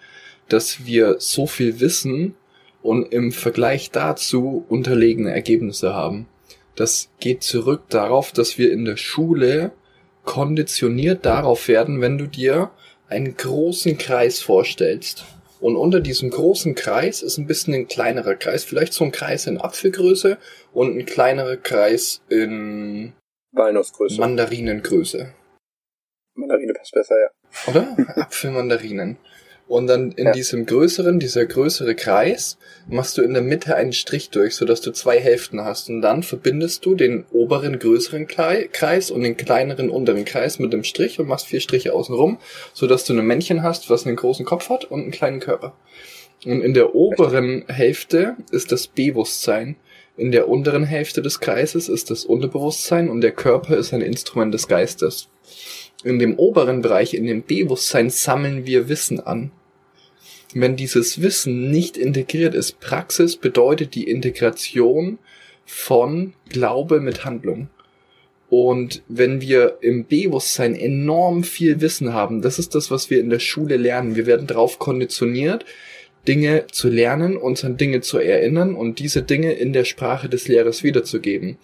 dass 0.47 0.85
wir 0.85 1.15
so 1.17 1.47
viel 1.47 1.79
wissen 1.79 2.35
und 2.83 3.11
im 3.11 3.31
Vergleich 3.31 3.89
dazu 3.89 4.63
unterlegene 4.69 5.31
Ergebnisse 5.31 5.95
haben? 5.95 6.27
Das 6.75 7.09
geht 7.19 7.41
zurück 7.41 7.85
darauf, 7.89 8.31
dass 8.31 8.59
wir 8.59 8.71
in 8.71 8.85
der 8.85 8.97
Schule 8.97 9.71
konditioniert 10.23 11.25
darauf 11.25 11.67
werden, 11.67 11.99
wenn 11.99 12.19
du 12.19 12.27
dir 12.27 12.69
einen 13.07 13.35
großen 13.35 13.97
Kreis 13.97 14.39
vorstellst 14.39 15.25
und 15.59 15.75
unter 15.75 15.99
diesem 15.99 16.29
großen 16.29 16.75
Kreis 16.75 17.21
ist 17.21 17.37
ein 17.37 17.47
bisschen 17.47 17.73
ein 17.73 17.87
kleinerer 17.87 18.35
Kreis, 18.35 18.63
vielleicht 18.63 18.93
so 18.93 19.03
ein 19.03 19.11
Kreis 19.11 19.47
in 19.47 19.59
Apfelgröße 19.59 20.37
und 20.73 20.97
ein 20.97 21.05
kleinerer 21.05 21.57
Kreis 21.57 22.21
in 22.29 23.13
Walnussgröße. 23.51 24.19
Mandarinengröße. 24.19 25.33
Mandarine 26.35 26.73
passt 26.73 26.93
besser, 26.93 27.15
ja. 27.19 27.29
Oder? 27.67 27.97
Apfelmandarinen. 28.15 29.17
Und 29.69 29.85
dann 29.85 30.13
in 30.13 30.25
ja. 30.25 30.31
diesem 30.31 30.65
größeren, 30.65 31.19
dieser 31.19 31.45
größere 31.45 31.93
Kreis, 31.93 32.57
machst 32.87 33.19
du 33.19 33.21
in 33.21 33.35
der 33.35 33.43
Mitte 33.43 33.75
einen 33.75 33.93
Strich 33.93 34.31
durch, 34.31 34.55
sodass 34.55 34.81
du 34.81 34.89
zwei 34.89 35.19
Hälften 35.19 35.63
hast. 35.63 35.89
Und 35.89 36.01
dann 36.01 36.23
verbindest 36.23 36.87
du 36.87 36.95
den 36.95 37.23
oberen 37.31 37.77
größeren 37.77 38.25
Kreis 38.25 39.11
und 39.11 39.21
den 39.21 39.37
kleineren 39.37 39.91
unteren 39.91 40.25
Kreis 40.25 40.57
mit 40.57 40.73
dem 40.73 40.83
Strich 40.83 41.19
und 41.19 41.27
machst 41.27 41.45
vier 41.45 41.61
Striche 41.61 41.93
außenrum, 41.93 42.39
sodass 42.73 43.05
du 43.05 43.13
ein 43.13 43.23
Männchen 43.23 43.61
hast, 43.61 43.91
was 43.91 44.07
einen 44.07 44.15
großen 44.15 44.43
Kopf 44.43 44.69
hat 44.69 44.85
und 44.85 45.01
einen 45.01 45.11
kleinen 45.11 45.39
Körper. 45.39 45.75
Und 46.45 46.61
in 46.61 46.73
der 46.73 46.95
oberen 46.95 47.65
Hälfte 47.67 48.37
ist 48.49 48.71
das 48.71 48.87
Bewusstsein. 48.87 49.75
In 50.17 50.31
der 50.31 50.49
unteren 50.49 50.83
Hälfte 50.83 51.21
des 51.21 51.41
Kreises 51.41 51.89
ist 51.89 52.09
das 52.09 52.25
Unterbewusstsein 52.25 53.07
und 53.07 53.21
der 53.21 53.33
Körper 53.33 53.77
ist 53.77 53.93
ein 53.93 54.01
Instrument 54.01 54.51
des 54.51 54.67
Geistes. 54.67 55.29
In 56.03 56.17
dem 56.17 56.39
oberen 56.39 56.81
Bereich, 56.81 57.13
in 57.13 57.27
dem 57.27 57.43
Bewusstsein, 57.43 58.09
sammeln 58.09 58.65
wir 58.65 58.89
Wissen 58.89 59.19
an 59.19 59.51
wenn 60.53 60.75
dieses 60.75 61.21
Wissen 61.21 61.69
nicht 61.69 61.97
integriert 61.97 62.55
ist. 62.55 62.79
Praxis 62.79 63.35
bedeutet 63.35 63.95
die 63.95 64.09
Integration 64.09 65.19
von 65.65 66.33
Glaube 66.49 66.99
mit 66.99 67.25
Handlung. 67.25 67.69
Und 68.49 69.03
wenn 69.07 69.41
wir 69.41 69.77
im 69.81 70.05
Bewusstsein 70.05 70.75
enorm 70.75 71.43
viel 71.43 71.81
Wissen 71.81 72.13
haben, 72.13 72.41
das 72.41 72.57
ist 72.57 72.73
das, 72.73 72.89
was 72.89 73.11
wir 73.11 73.19
in 73.19 73.29
der 73.29 73.39
Schule 73.39 73.77
lernen. 73.77 74.15
Wir 74.15 74.25
werden 74.25 74.47
darauf 74.47 74.79
konditioniert, 74.79 75.65
Dinge 76.27 76.65
zu 76.71 76.89
lernen, 76.89 77.37
uns 77.37 77.63
an 77.63 77.77
Dinge 77.77 78.01
zu 78.01 78.17
erinnern 78.17 78.75
und 78.75 78.99
diese 78.99 79.21
Dinge 79.21 79.53
in 79.53 79.71
der 79.71 79.85
Sprache 79.85 80.29
des 80.29 80.47
Lehrers 80.47 80.83
wiederzugeben. 80.83 81.57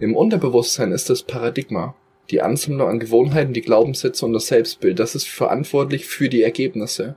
Im 0.00 0.16
Unterbewusstsein 0.16 0.90
ist 0.90 1.08
das 1.10 1.22
Paradigma 1.22 1.94
Die 2.30 2.42
Ansammlung 2.42 2.88
an 2.88 2.98
Gewohnheiten, 2.98 3.52
die 3.52 3.62
Glaubenssätze 3.62 4.26
und 4.26 4.32
das 4.32 4.48
Selbstbild, 4.48 4.98
das 4.98 5.14
ist 5.14 5.28
verantwortlich 5.28 6.06
für 6.06 6.28
die 6.28 6.42
Ergebnisse. 6.42 7.16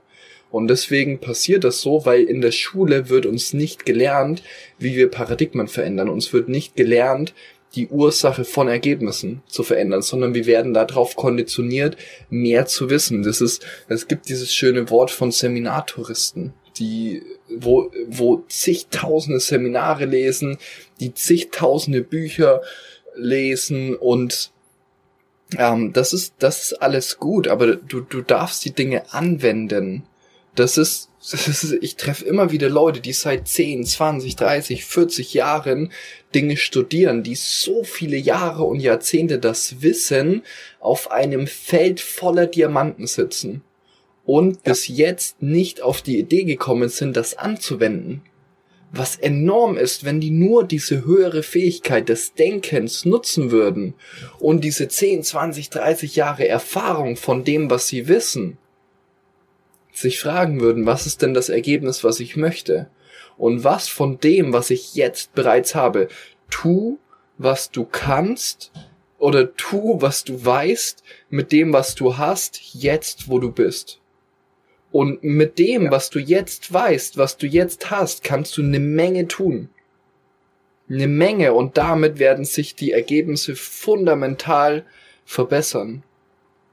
Und 0.56 0.70
deswegen 0.70 1.20
passiert 1.20 1.66
das 1.66 1.82
so, 1.82 2.06
weil 2.06 2.24
in 2.24 2.40
der 2.40 2.52
Schule 2.54 3.10
wird 3.10 3.26
uns 3.26 3.52
nicht 3.52 3.86
gelernt, 3.86 4.42
wie 4.80 4.96
wir 4.96 5.12
Paradigmen 5.12 5.68
verändern. 5.68 6.08
Uns 6.08 6.32
wird 6.32 6.48
nicht 6.48 6.78
gelernt, 6.78 7.34
die 7.76 7.90
Ursache 7.90 8.46
von 8.46 8.70
Ergebnissen 8.70 9.42
zu 9.48 9.64
verändern, 9.64 10.02
sondern 10.02 10.34
wir 10.34 10.46
werden 10.46 10.74
darauf 10.74 11.18
konditioniert, 11.18 11.98
mehr 12.30 12.68
zu 12.68 12.90
wissen. 12.90 13.22
Das 13.22 13.42
ist, 13.42 13.66
es 13.90 14.08
gibt 14.08 14.30
dieses 14.30 14.54
schöne 14.56 14.90
Wort 14.90 15.12
von 15.12 15.30
Seminartouristen, 15.30 16.54
die, 16.78 17.22
wo, 17.50 17.92
wo 18.08 18.46
zigtausende 18.48 19.42
Seminare 19.42 20.06
lesen, 20.06 20.58
die 21.02 21.14
zigtausende 21.14 22.00
Bücher 22.02 22.62
lesen 23.14 23.94
und 23.94 24.54
ähm, 25.58 25.92
das 25.92 26.14
ist, 26.14 26.36
das 26.40 26.72
ist 26.72 26.82
alles 26.82 27.20
gut, 27.20 27.50
aber 27.50 27.76
du, 27.76 28.00
du 28.00 28.22
darfst 28.22 28.64
die 28.64 28.72
Dinge 28.72 29.12
anwenden. 29.14 30.04
Das 30.56 30.78
ist, 30.78 31.10
das 31.32 31.48
ist 31.48 31.78
ich 31.82 31.98
treffe 31.98 32.26
immer 32.26 32.52
wieder 32.52 32.70
Leute, 32.70 33.02
die 33.02 33.14
seit 33.14 33.48
10, 33.48 33.86
20, 33.86 34.36
30, 34.36 34.86
40 34.86 35.34
Jahren 35.34 35.92
Dinge 36.34 36.58
studieren, 36.58 37.24
die 37.24 37.36
so 37.36 37.84
viele 37.84 38.18
Jahre 38.18 38.64
und 38.64 38.80
Jahrzehnte 38.80 39.38
das 39.38 39.82
Wissen 39.82 40.44
auf 40.80 41.12
einem 41.12 41.48
Feld 41.48 42.00
voller 42.00 42.48
Diamanten 42.48 43.08
sitzen 43.08 43.64
und 44.26 44.56
ja. 44.56 44.62
bis 44.64 44.88
jetzt 44.88 45.42
nicht 45.42 45.82
auf 45.82 46.02
die 46.02 46.20
Idee 46.20 46.44
gekommen 46.44 46.90
sind, 46.90 47.16
das 47.16 47.38
anzuwenden. 47.38 48.22
Was 48.92 49.18
enorm 49.18 49.78
ist, 49.78 50.06
wenn 50.06 50.22
die 50.22 50.32
nur 50.32 50.64
diese 50.64 51.04
höhere 51.04 51.44
Fähigkeit 51.44 52.08
des 52.08 52.34
Denkens 52.34 53.04
nutzen 53.04 53.52
würden 53.52 53.94
und 54.40 54.64
diese 54.64 54.88
10, 54.88 55.24
20, 55.24 55.70
30 55.70 56.16
Jahre 56.16 56.48
Erfahrung 56.48 57.18
von 57.18 57.44
dem, 57.44 57.70
was 57.70 57.88
sie 57.88 58.08
wissen, 58.08 58.58
sich 59.98 60.20
fragen 60.20 60.62
würden, 60.62 60.86
was 60.86 61.06
ist 61.06 61.22
denn 61.22 61.34
das 61.34 61.50
Ergebnis, 61.50 62.04
was 62.04 62.20
ich 62.20 62.36
möchte? 62.36 62.90
Und 63.38 63.64
was 63.64 63.88
von 63.88 64.20
dem, 64.20 64.54
was 64.54 64.70
ich 64.70 64.96
jetzt 64.96 65.34
bereits 65.36 65.76
habe, 65.76 66.08
tu, 66.50 67.00
was 67.38 67.72
du 67.72 67.86
kannst, 67.86 68.72
oder 69.18 69.56
tu, 69.56 70.02
was 70.02 70.24
du 70.24 70.46
weißt, 70.46 71.04
mit 71.30 71.52
dem, 71.52 71.74
was 71.74 71.96
du 71.96 72.18
hast, 72.18 72.60
jetzt, 72.74 73.30
wo 73.30 73.40
du 73.40 73.52
bist. 73.52 74.00
Und 74.92 75.24
mit 75.24 75.60
dem, 75.60 75.86
ja. 75.86 75.92
was 75.92 76.10
du 76.10 76.20
jetzt 76.20 76.72
weißt, 76.72 77.18
was 77.18 77.38
du 77.38 77.48
jetzt 77.48 77.90
hast, 77.92 78.24
kannst 78.24 78.58
du 78.58 78.62
eine 78.62 78.80
Menge 78.80 79.28
tun. 79.28 79.70
Eine 80.90 81.08
Menge 81.08 81.54
und 81.54 81.78
damit 81.78 82.20
werden 82.20 82.46
sich 82.46 82.76
die 82.76 82.92
Ergebnisse 82.92 83.56
fundamental 83.56 84.86
verbessern. 85.26 86.04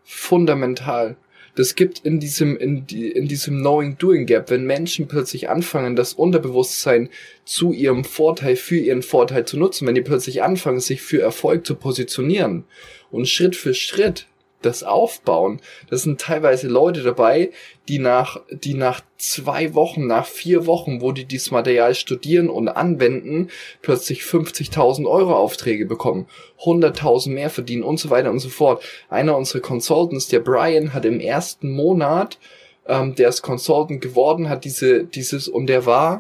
Fundamental 0.05 1.17
das 1.55 1.75
gibt 1.75 2.01
in 2.01 2.19
diesem, 2.19 2.57
in, 2.57 2.87
in 2.87 3.29
diesem 3.29 3.59
Knowing-Doing 3.59 4.27
Gap, 4.27 4.51
wenn 4.51 4.65
Menschen 4.65 5.09
plötzlich 5.09 5.51
anfangen, 5.51 5.97
das 5.97 6.15
Unterbewusstsein 6.15 7.11
zu 7.45 7.73
ihrem 7.73 8.05
Vorteil, 8.05 8.57
für 8.57 8.79
ihren 8.79 9.03
Vorteil 9.03 9.45
zu 9.45 9.59
nutzen, 9.59 9.87
wenn 9.87 9.95
die 9.95 10.01
plötzlich 10.01 10.43
anfangen, 10.43 10.81
sich 10.81 11.03
für 11.03 11.21
Erfolg 11.21 11.67
zu 11.67 11.75
positionieren 11.75 12.65
und 13.11 13.29
Schritt 13.29 13.57
für 13.57 13.75
Schritt 13.75 14.27
das 14.63 14.83
aufbauen. 14.83 15.61
Das 15.91 16.03
sind 16.03 16.21
teilweise 16.21 16.69
Leute 16.69 17.03
dabei, 17.03 17.51
die 17.89 17.99
nach, 17.99 18.41
die 18.51 18.75
nach 18.75 19.01
zwei 19.19 19.75
Wochen, 19.75 20.07
nach 20.07 20.27
vier 20.27 20.67
Wochen, 20.67 21.01
wo 21.01 21.13
die 21.13 21.25
dieses 21.25 21.51
Material 21.51 21.95
studieren 21.95 22.49
und 22.49 22.69
anwenden, 22.69 23.49
plötzlich 23.83 24.23
50.000 24.23 25.09
Euro 25.09 25.35
Aufträge 25.35 25.87
bekommen, 25.87 26.27
100.000 26.61 27.31
mehr 27.31 27.51
verdienen 27.51 27.83
und 27.83 27.99
so 27.99 28.11
weiter 28.11 28.31
und 28.31 28.39
so 28.39 28.49
fort. 28.49 28.85
Einer 29.09 29.37
unserer 29.37 29.61
Consultants, 29.61 30.29
der 30.29 30.41
Brian, 30.41 30.95
hat 30.95 31.05
im 31.05 31.21
ersten 31.21 31.71
Monat, 31.71 32.39
ähm, 32.87 33.15
der 33.15 33.29
ist 33.29 33.43
Consultant 33.43 34.01
geworden, 34.01 34.49
hat 34.49 34.65
diese, 34.65 35.05
dieses, 35.05 35.49
und 35.49 35.67
der 35.67 35.87
war, 35.87 36.19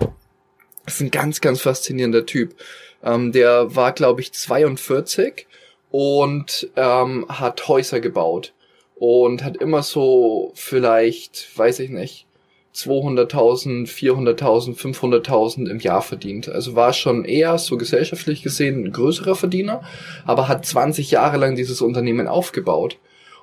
ist 0.87 1.01
ein 1.01 1.11
ganz, 1.11 1.41
ganz 1.41 1.61
faszinierender 1.61 2.27
Typ. 2.27 2.55
Ähm, 3.03 3.33
der 3.33 3.75
war, 3.75 3.93
glaube 3.93 4.21
ich, 4.21 4.33
42 4.33 5.47
und 5.93 6.71
ähm, 6.75 7.27
hat 7.29 7.69
Häuser 7.69 8.01
gebaut 8.01 8.55
und 8.97 9.45
hat 9.45 9.59
immer 9.59 9.83
so 9.83 10.53
vielleicht, 10.55 11.57
weiß 11.57 11.81
ich 11.81 11.91
nicht, 11.91 12.27
200.000, 12.75 13.87
400.000, 13.87 14.75
500.000 14.75 15.69
im 15.69 15.79
Jahr 15.79 16.01
verdient. 16.01 16.49
Also 16.49 16.75
war 16.75 16.95
schon 16.95 17.27
eher 17.27 17.59
so 17.59 17.77
gesellschaftlich 17.77 18.43
gesehen 18.43 18.85
ein 18.85 18.93
größerer 18.93 19.35
Verdiener, 19.35 19.83
aber 20.25 20.49
hat 20.49 20.65
20 20.65 21.11
Jahre 21.11 21.37
lang 21.37 21.55
dieses 21.55 21.83
Unternehmen 21.83 22.27
aufgebaut. 22.27 22.97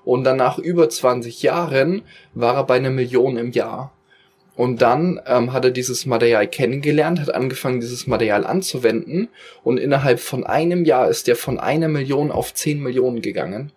Und 0.04 0.24
dann 0.24 0.38
nach 0.38 0.58
über 0.58 0.90
20 0.90 1.44
Jahren 1.44 2.02
war 2.34 2.56
er 2.56 2.64
bei 2.64 2.78
einer 2.78 2.90
Million 2.90 3.38
im 3.38 3.52
Jahr. 3.52 3.94
Und 4.60 4.82
dann 4.82 5.22
ähm, 5.26 5.54
hat 5.54 5.64
er 5.64 5.72
dieses 5.72 6.06
Material 6.06 6.46
kennengelernt, 6.46 7.22
hat 7.22 7.34
angefangen, 7.34 7.80
dieses 7.80 8.08
Material 8.08 8.46
anzuwenden 8.46 9.30
und 9.64 9.78
innerhalb 9.78 10.20
von 10.20 10.46
einem 10.46 10.84
Jahr 10.84 11.08
ist 11.08 11.30
er 11.30 11.38
von 11.38 11.58
einer 11.58 11.88
Million 11.88 12.30
auf 12.30 12.54
zehn 12.54 12.82
Millionen 12.84 13.22
gegangen. 13.22 13.72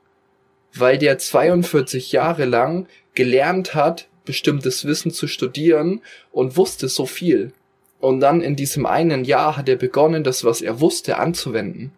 Weil 0.74 0.98
der 0.98 1.18
42 1.18 2.10
Jahre 2.10 2.46
lang 2.46 2.88
gelernt 3.14 3.76
hat, 3.76 4.08
bestimmtes 4.24 4.84
Wissen 4.84 5.12
zu 5.12 5.28
studieren 5.28 6.00
und 6.32 6.56
wusste 6.56 6.88
so 6.88 7.06
viel. 7.06 7.52
Und 8.00 8.18
dann 8.18 8.40
in 8.40 8.56
diesem 8.56 8.84
einen 8.84 9.22
Jahr 9.22 9.56
hat 9.56 9.68
er 9.68 9.76
begonnen, 9.76 10.24
das, 10.24 10.42
was 10.42 10.62
er 10.62 10.80
wusste, 10.80 11.16
anzuwenden. 11.16 11.92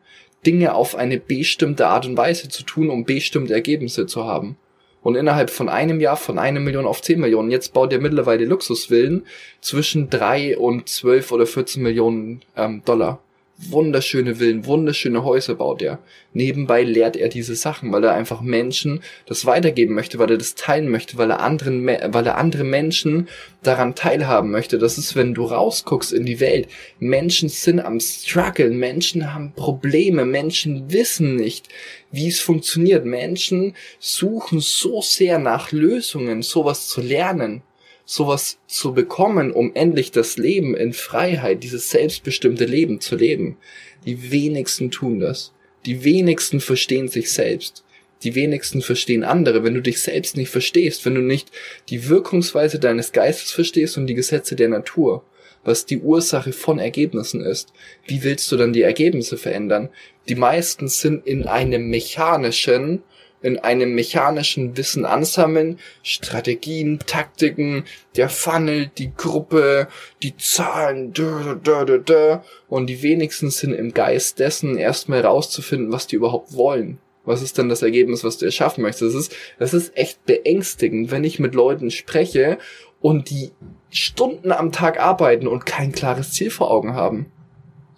Dinge 0.45 0.75
auf 0.75 0.95
eine 0.95 1.19
bestimmte 1.19 1.87
Art 1.87 2.05
und 2.05 2.19
Weise 2.19 2.51
zu 2.51 2.65
tun, 2.65 2.91
um 2.91 3.07
bestimmte 3.07 3.55
Ergebnisse 3.55 4.05
zu 4.05 4.27
haben. 4.27 4.59
Und 5.05 5.15
innerhalb 5.15 5.51
von 5.51 5.69
einem 5.69 6.01
Jahr 6.01 6.17
von 6.17 6.39
einer 6.39 6.61
Million 6.61 6.87
auf 6.87 7.03
zehn 7.03 7.21
Millionen. 7.21 7.51
Jetzt 7.51 7.75
baut 7.75 7.93
er 7.93 8.01
mittlerweile 8.01 8.47
Luxusvillen 8.47 9.27
zwischen 9.61 10.11
drei 10.11 10.59
und 10.59 10.89
zwölf 10.89 11.31
oder 11.31 11.47
14 11.47 11.83
Millionen 11.83 12.41
ähm, 12.57 12.83
Dollar 12.85 13.21
wunderschöne 13.57 14.37
Villen, 14.37 14.67
wunderschöne 14.67 15.25
Häuser 15.25 15.55
baut 15.55 15.81
er. 15.81 16.01
Nebenbei 16.33 16.83
lehrt 16.83 17.17
er 17.17 17.29
diese 17.29 17.55
Sachen, 17.55 17.93
weil 17.93 18.03
er 18.03 18.15
einfach 18.15 18.41
Menschen 18.41 19.01
das 19.27 19.47
weitergeben 19.47 19.95
möchte, 19.95 20.19
weil 20.19 20.31
er 20.31 20.39
das 20.39 20.57
teilen 20.57 20.89
möchte, 20.89 21.19
weil 21.19 21.31
er 21.31 21.41
anderen, 21.41 21.87
weil 21.87 22.27
er 22.27 22.37
andere 22.37 22.65
Menschen 22.65 23.29
daran 23.63 23.95
teilhaben 23.95 24.51
möchte. 24.51 24.79
Das 24.79 24.99
ist, 24.99 25.15
wenn 25.15 25.35
du 25.35 25.45
rausguckst 25.45 26.13
in 26.13 26.27
die 26.27 26.41
Welt. 26.41 26.69
Menschen 26.99 27.49
sind 27.49 27.81
am 27.81 28.01
struggeln, 28.01 28.77
Menschen 28.77 29.33
haben 29.33 29.53
Probleme, 29.55 30.25
Menschen 30.25 30.93
wissen 30.93 31.37
nicht, 31.37 31.69
wie 32.11 32.29
es 32.29 32.41
funktioniert. 32.41 33.05
Menschen 33.05 33.75
suchen 34.01 34.61
so 34.61 35.01
sehr 35.01 35.39
nach 35.39 35.71
Lösungen, 35.71 36.43
sowas 36.43 36.89
zu 36.89 37.01
lernen 37.01 37.63
sowas 38.05 38.59
zu 38.67 38.93
bekommen, 38.93 39.51
um 39.53 39.73
endlich 39.75 40.11
das 40.11 40.37
Leben 40.37 40.77
in 40.77 40.93
Freiheit, 40.93 41.63
dieses 41.63 41.91
selbstbestimmte 41.91 42.65
Leben 42.65 43.01
zu 43.01 43.17
leben. 43.17 43.57
Die 44.05 44.31
wenigsten 44.31 44.91
tun 44.91 45.21
das. 45.21 45.53
Die 45.87 46.05
wenigsten 46.05 46.61
verstehen 46.61 47.09
sich 47.09 47.33
selbst. 47.33 47.85
Die 48.23 48.35
wenigsten 48.35 48.81
verstehen 48.81 49.23
andere. 49.23 49.65
Wenn 49.65 49.75
du 49.75 49.83
dich 49.83 50.01
selbst 50.01 50.37
nicht 50.37 50.51
verstehst, 50.51 51.05
wenn 51.05 51.15
du 51.15 51.21
nicht 51.21 51.51
die 51.89 52.09
Wirkungsweise 52.09 52.79
deines 52.79 53.13
Geistes 53.13 53.53
verstehst 53.53 53.99
und 53.99 54.07
die 54.07 54.15
Gesetze 54.15 54.57
der 54.57 54.69
Natur, 54.69 55.25
was 55.63 55.87
die 55.87 55.99
Ursache 55.99 56.53
von 56.53 56.79
Ergebnissen 56.79 57.41
ist, 57.41 57.73
wie 58.07 58.23
willst 58.23 58.51
du 58.53 58.57
dann 58.57 58.73
die 58.73 58.83
Ergebnisse 58.83 59.37
verändern? 59.37 59.89
Die 60.29 60.35
meisten 60.35 60.89
sind 60.89 61.27
in 61.27 61.47
einem 61.47 61.89
mechanischen, 61.89 63.03
in 63.45 63.59
einem 63.59 63.95
mechanischen 63.95 64.77
Wissen 64.79 65.05
ansammeln, 65.05 65.79
Strategien, 66.03 66.99
Taktiken, 67.07 67.85
der 68.17 68.31
Funnel, 68.31 68.91
die 68.97 69.13
Gruppe, 69.15 69.89
die 70.23 70.35
Zahlen, 70.39 71.13
dö, 71.13 71.55
dö, 71.57 71.85
dö, 71.85 71.99
dö, 71.99 72.39
und 72.69 72.87
die 72.87 73.03
wenigsten 73.03 73.51
sind 73.51 73.75
im 73.75 73.93
Geist 73.93 74.39
dessen 74.39 74.79
erstmal 74.79 75.21
rauszufinden, 75.21 75.93
was 75.93 76.07
die 76.07 76.17
überhaupt 76.17 76.55
wollen. 76.55 76.99
Was 77.27 77.43
ist 77.43 77.59
denn 77.59 77.69
das 77.69 77.83
Ergebnis, 77.83 78.25
was 78.25 78.39
du 78.39 78.47
erschaffen 78.47 78.83
möchtest? 78.83 79.15
Das 79.15 79.21
ist, 79.21 79.37
das 79.59 79.75
ist 79.75 79.97
echt 79.97 80.25
beängstigend, 80.25 81.11
wenn 81.11 81.25
ich 81.25 81.39
mit 81.39 81.55
Leuten 81.55 81.91
spreche 81.91 82.59
und 83.03 83.29
die 83.29 83.51
Stunden 83.91 84.53
am 84.53 84.73
Tag 84.73 84.99
arbeiten 84.99 85.47
und 85.47 85.67
kein 85.67 85.93
klares 85.93 86.33
Ziel 86.33 86.51
vor 86.51 86.71
Augen 86.71 86.95
haben. 86.95 87.27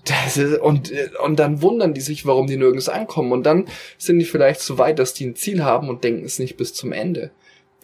Das 0.06 0.36
ist, 0.36 0.60
und, 0.60 0.92
und 1.24 1.38
dann 1.38 1.62
wundern 1.62 1.92
die 1.92 2.00
sich, 2.00 2.26
warum 2.26 2.46
die 2.46 2.56
nirgends 2.56 2.88
ankommen. 2.88 3.32
Und 3.32 3.44
dann 3.44 3.66
sind 3.98 4.20
die 4.20 4.24
vielleicht 4.24 4.60
so 4.60 4.78
weit, 4.78 5.00
dass 5.00 5.14
die 5.14 5.26
ein 5.26 5.34
Ziel 5.34 5.64
haben 5.64 5.88
und 5.88 6.04
denken 6.04 6.24
es 6.24 6.38
nicht 6.38 6.56
bis 6.56 6.72
zum 6.74 6.92
Ende. 6.92 7.32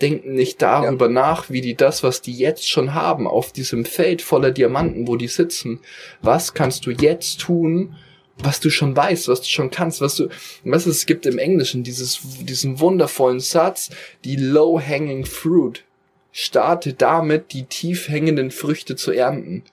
Denken 0.00 0.34
nicht 0.34 0.62
darüber 0.62 1.06
ja. 1.06 1.12
nach, 1.12 1.50
wie 1.50 1.60
die 1.60 1.74
das, 1.74 2.02
was 2.02 2.22
die 2.22 2.34
jetzt 2.34 2.68
schon 2.68 2.94
haben, 2.94 3.26
auf 3.26 3.52
diesem 3.52 3.84
Feld 3.84 4.22
voller 4.22 4.52
Diamanten, 4.52 5.08
wo 5.08 5.16
die 5.16 5.28
sitzen, 5.28 5.80
was 6.20 6.54
kannst 6.54 6.86
du 6.86 6.92
jetzt 6.92 7.40
tun, 7.40 7.96
was 8.38 8.60
du 8.60 8.70
schon 8.70 8.96
weißt, 8.96 9.26
was 9.28 9.40
du 9.40 9.48
schon 9.48 9.70
kannst, 9.70 10.00
was 10.00 10.16
du, 10.16 10.28
was 10.64 10.86
es 10.86 11.06
gibt 11.06 11.26
im 11.26 11.38
Englischen, 11.38 11.82
dieses, 11.82 12.20
diesen 12.40 12.78
wundervollen 12.78 13.40
Satz, 13.40 13.90
die 14.24 14.36
low 14.36 14.80
hanging 14.80 15.24
fruit. 15.24 15.84
Starte 16.30 16.94
damit, 16.94 17.52
die 17.52 17.64
tief 17.64 18.08
hängenden 18.08 18.50
Früchte 18.50 18.96
zu 18.96 19.12
ernten. 19.12 19.64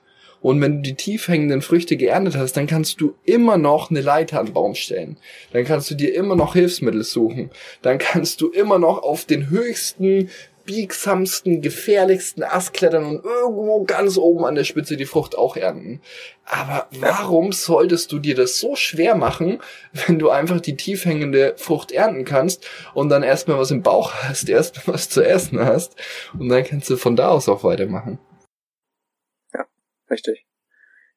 Und 0.42 0.62
wenn 0.62 0.78
du 0.78 0.82
die 0.82 0.96
tief 0.96 1.28
hängenden 1.28 1.62
Früchte 1.62 1.98
geerntet 1.98 2.38
hast, 2.38 2.54
dann 2.54 2.68
kannst 2.68 3.02
du 3.02 3.16
immer 3.26 3.58
noch 3.58 3.90
eine 3.90 4.02
Leiter 4.02 4.40
an 4.40 4.48
den 4.48 4.54
Baum 4.54 4.76
stellen. 4.76 5.18
Dann 5.52 5.66
kannst 5.66 5.90
du 5.92 5.96
dir 5.96 6.14
immer 6.14 6.36
noch 6.36 6.54
Hilfsmittel 6.54 7.04
suchen. 7.04 7.52
Dann 7.82 7.98
kannst 7.98 8.42
du 8.42 8.50
immer 8.50 8.80
noch 8.80 9.04
auf 9.04 9.26
den 9.26 9.50
höchsten, 9.50 10.30
biegsamsten, 10.70 11.64
gefährlichsten 11.64 12.44
Ast 12.44 12.74
klettern 12.74 13.04
und 13.04 13.26
irgendwo 13.26 13.84
ganz 13.86 14.20
oben 14.20 14.46
an 14.46 14.54
der 14.54 14.66
Spitze 14.66 14.98
die 14.98 15.08
Frucht 15.08 15.36
auch 15.36 15.58
ernten. 15.58 16.00
Aber 16.46 16.86
warum 16.92 17.52
solltest 17.54 18.12
du 18.12 18.20
dir 18.20 18.36
das 18.36 18.60
so 18.60 18.76
schwer 18.76 19.16
machen, 19.16 19.60
wenn 20.06 20.20
du 20.20 20.30
einfach 20.30 20.62
die 20.62 20.78
tief 20.78 21.06
hängende 21.06 21.56
Frucht 21.58 21.92
ernten 21.92 22.24
kannst 22.24 22.68
und 22.94 23.10
dann 23.10 23.24
erstmal 23.24 23.58
was 23.58 23.72
im 23.72 23.82
Bauch 23.82 24.14
hast, 24.14 24.48
erstmal 24.50 24.94
was 24.94 25.10
zu 25.10 25.26
essen 25.26 25.60
hast 25.60 25.96
und 26.38 26.50
dann 26.50 26.64
kannst 26.64 26.88
du 26.92 26.98
von 26.98 27.16
da 27.16 27.30
aus 27.30 27.50
auch 27.50 27.64
weitermachen. 27.64 28.20
Richtig. 30.10 30.46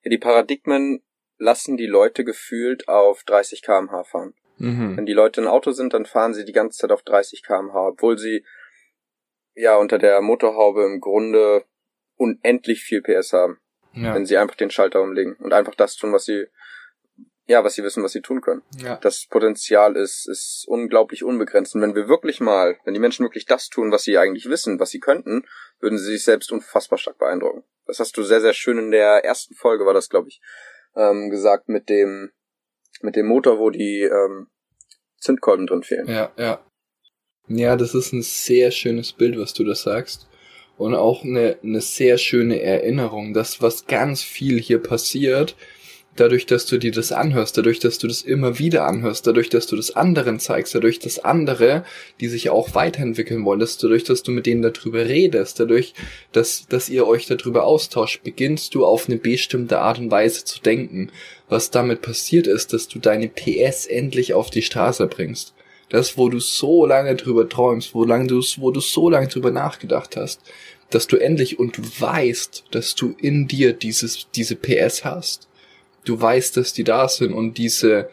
Ja, 0.02 0.11
die 0.11 0.18
Paradigmen 0.18 1.02
lassen 1.38 1.76
die 1.76 1.87
Leute 1.87 2.25
gefühlt 2.25 2.88
auf 2.88 3.25
30 3.25 3.62
kmh 3.62 4.04
fahren. 4.04 4.34
Mhm. 4.58 4.96
Wenn 4.96 5.06
die 5.06 5.12
Leute 5.12 5.40
ein 5.40 5.49
Auto 5.49 5.72
sind, 5.72 5.92
dann 5.92 6.06
fahren 6.06 6.34
sie 6.34 6.44
die 6.44 6.52
ganze 6.52 6.78
Zeit 6.78 6.92
auf 6.92 7.02
30 7.02 7.42
kmh, 7.42 7.88
obwohl 7.88 8.18
sie 8.18 8.44
ja 9.54 9.76
unter 9.76 9.99
der 9.99 10.20
Motorhaube 10.20 10.84
im 10.84 11.00
Grunde 11.00 11.64
unendlich 12.16 12.82
viel 12.82 13.02
PS 13.02 13.32
haben. 13.32 13.58
Ja. 13.92 14.14
Wenn 14.14 14.25
sie 14.25 14.38
einfach 14.38 14.56
den 14.56 14.70
Schalter 14.70 15.02
umlegen 15.02 15.34
und 15.37 15.52
einfach 15.52 15.75
das 15.75 15.96
tun, 15.96 16.12
was 16.12 16.25
sie 16.25 16.46
ja, 17.46 17.64
was 17.64 17.75
sie 17.75 17.82
wissen, 17.82 18.02
was 18.02 18.12
sie 18.12 18.20
tun 18.20 18.40
können. 18.40 18.62
Ja. 18.78 18.96
Das 18.96 19.26
Potenzial 19.28 19.96
ist, 19.96 20.28
ist 20.28 20.64
unglaublich 20.68 21.25
unbegrenzt. 21.25 21.75
Und 21.75 21.82
wenn 21.82 21.94
wir 21.94 22.08
wirklich 22.08 22.40
mal, 22.40 22.78
wenn 22.84 22.94
die 22.94 23.00
Menschen 23.00 23.25
wirklich 23.25 23.46
das 23.46 23.68
tun, 23.68 23.90
was 23.90 24.04
sie 24.04 24.16
eigentlich 24.16 24.49
wissen, 24.49 24.78
was 24.78 24.90
sie 24.90 25.00
könnten, 25.00 25.44
würden 25.80 25.99
sie 25.99 26.12
sich 26.12 26.25
selbst 26.25 26.52
unfassbar 26.52 26.99
stark 26.99 27.18
beeindrucken. 27.18 27.64
Das 27.87 27.99
hast 27.99 28.16
du 28.16 28.22
sehr, 28.22 28.40
sehr 28.40 28.52
schön 28.52 28.78
in 28.78 28.90
der 28.90 29.25
ersten 29.25 29.54
Folge, 29.54 29.84
war 29.84 29.94
das, 29.94 30.08
glaube 30.08 30.28
ich, 30.28 30.40
ähm, 30.94 31.30
gesagt, 31.30 31.68
mit 31.68 31.88
dem, 31.88 32.30
mit 33.00 33.16
dem 33.16 33.26
Motor, 33.26 33.58
wo 33.58 33.70
die 33.70 34.02
ähm, 34.02 34.49
Zündkolben 35.18 35.66
drin 35.66 35.82
fehlen. 35.82 36.08
Ja, 36.08 36.32
ja. 36.37 36.64
Ja, 37.49 37.76
das 37.76 37.94
ist 37.94 38.12
ein 38.12 38.22
sehr 38.22 38.70
schönes 38.70 39.12
Bild, 39.12 39.37
was 39.37 39.52
du 39.52 39.64
da 39.64 39.75
sagst. 39.75 40.28
Und 40.78 40.94
auch 40.94 41.25
eine, 41.25 41.58
eine 41.62 41.80
sehr 41.80 42.18
schöne 42.18 42.62
Erinnerung, 42.62 43.34
dass 43.34 43.61
was 43.61 43.87
ganz 43.87 44.22
viel 44.22 44.61
hier 44.61 44.78
passiert, 44.78 45.56
dadurch, 46.16 46.47
dass 46.47 46.66
du 46.66 46.78
dir 46.78 46.92
das 46.92 47.11
anhörst, 47.11 47.57
dadurch, 47.57 47.78
dass 47.78 47.99
du 47.99 48.07
das 48.07 48.23
immer 48.23 48.59
wieder 48.59 48.87
anhörst, 48.87 49.26
dadurch, 49.26 49.49
dass 49.49 49.66
du 49.66 49.76
das 49.76 49.97
anderen 49.97 50.38
zeigst, 50.38 50.75
dadurch, 50.75 50.99
dass 50.99 51.19
andere, 51.19 51.85
die 52.21 52.28
sich 52.28 52.50
auch 52.50 52.75
weiterentwickeln 52.75 53.45
wollen, 53.45 53.61
dass 53.61 53.78
dadurch, 53.78 54.04
dass 54.04 54.23
du 54.23 54.31
mit 54.31 54.47
denen 54.47 54.62
darüber 54.62 55.07
redest, 55.07 55.59
dadurch, 55.59 55.95
dass, 56.33 56.66
dass 56.69 56.88
ihr 56.88 57.07
euch 57.07 57.26
darüber 57.26 57.64
austauscht, 57.64 58.23
beginnst 58.23 58.75
du 58.75 58.85
auf 58.85 59.09
eine 59.09 59.16
bestimmte 59.16 59.78
Art 59.81 59.99
und 59.99 60.11
Weise 60.11 60.45
zu 60.45 60.61
denken. 60.61 61.11
Was 61.49 61.71
damit 61.71 62.02
passiert 62.02 62.47
ist, 62.47 62.73
dass 62.73 62.88
du 62.88 62.99
deine 62.99 63.28
PS 63.28 63.87
endlich 63.87 64.35
auf 64.35 64.50
die 64.50 64.62
Straße 64.62 65.07
bringst. 65.07 65.54
Das, 65.88 66.16
wo 66.16 66.31
du 66.31 66.40
so 66.40 66.87
lange 66.87 67.14
drüber 67.16 67.49
träumst, 67.49 67.95
wo, 67.95 68.04
lang 68.04 68.26
du, 68.26 68.40
wo 68.57 68.71
du 68.71 68.81
so 68.81 69.11
lange 69.11 69.28
drüber 69.28 69.50
nachgedacht 69.50 70.16
hast, 70.16 70.40
dass 70.88 71.07
du 71.07 71.16
endlich 71.16 71.59
und 71.59 71.76
du 71.76 71.83
weißt, 71.83 72.64
dass 72.71 72.95
du 72.95 73.14
in 73.21 73.47
dir 73.49 73.73
dieses, 73.75 74.28
diese 74.35 74.57
PS 74.57 75.04
hast 75.04 75.49
du 76.04 76.21
weißt, 76.21 76.56
dass 76.56 76.73
die 76.73 76.85
da 76.85 77.09
sind 77.09 77.32
und 77.32 77.59
diese, 77.59 78.09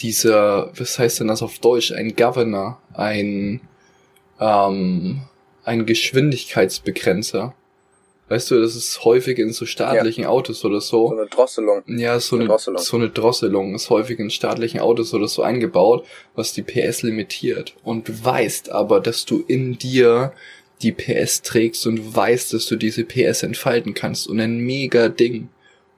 dieser, 0.00 0.72
was 0.76 0.98
heißt 0.98 1.20
denn 1.20 1.28
das 1.28 1.42
auf 1.42 1.58
Deutsch, 1.58 1.92
ein 1.92 2.14
Governor, 2.16 2.80
ein, 2.94 3.60
ähm, 4.40 5.22
ein 5.64 5.86
Geschwindigkeitsbegrenzer. 5.86 7.54
Weißt 8.28 8.50
du, 8.50 8.60
das 8.60 8.76
ist 8.76 9.04
häufig 9.04 9.38
in 9.38 9.52
so 9.52 9.66
staatlichen 9.66 10.22
ja. 10.22 10.30
Autos 10.30 10.64
oder 10.64 10.80
so. 10.80 11.08
So 11.08 11.18
eine 11.18 11.26
Drosselung. 11.26 11.82
Ja, 11.86 12.18
so 12.18 12.36
eine, 12.36 12.44
eine 12.44 12.52
Drosselung. 12.52 12.82
so 12.82 12.96
eine 12.96 13.10
Drosselung 13.10 13.74
ist 13.74 13.90
häufig 13.90 14.18
in 14.18 14.30
staatlichen 14.30 14.80
Autos 14.80 15.12
oder 15.12 15.28
so 15.28 15.42
eingebaut, 15.42 16.06
was 16.34 16.54
die 16.54 16.62
PS 16.62 17.02
limitiert. 17.02 17.74
Und 17.82 18.08
du 18.08 18.24
weißt 18.24 18.70
aber, 18.70 19.00
dass 19.00 19.26
du 19.26 19.44
in 19.46 19.76
dir 19.76 20.32
die 20.80 20.92
PS 20.92 21.42
trägst 21.42 21.86
und 21.86 21.96
du 21.96 22.16
weißt, 22.16 22.54
dass 22.54 22.66
du 22.66 22.76
diese 22.76 23.04
PS 23.04 23.42
entfalten 23.42 23.92
kannst 23.92 24.26
und 24.26 24.40
ein 24.40 24.58
mega 24.58 25.08
Ding 25.08 25.50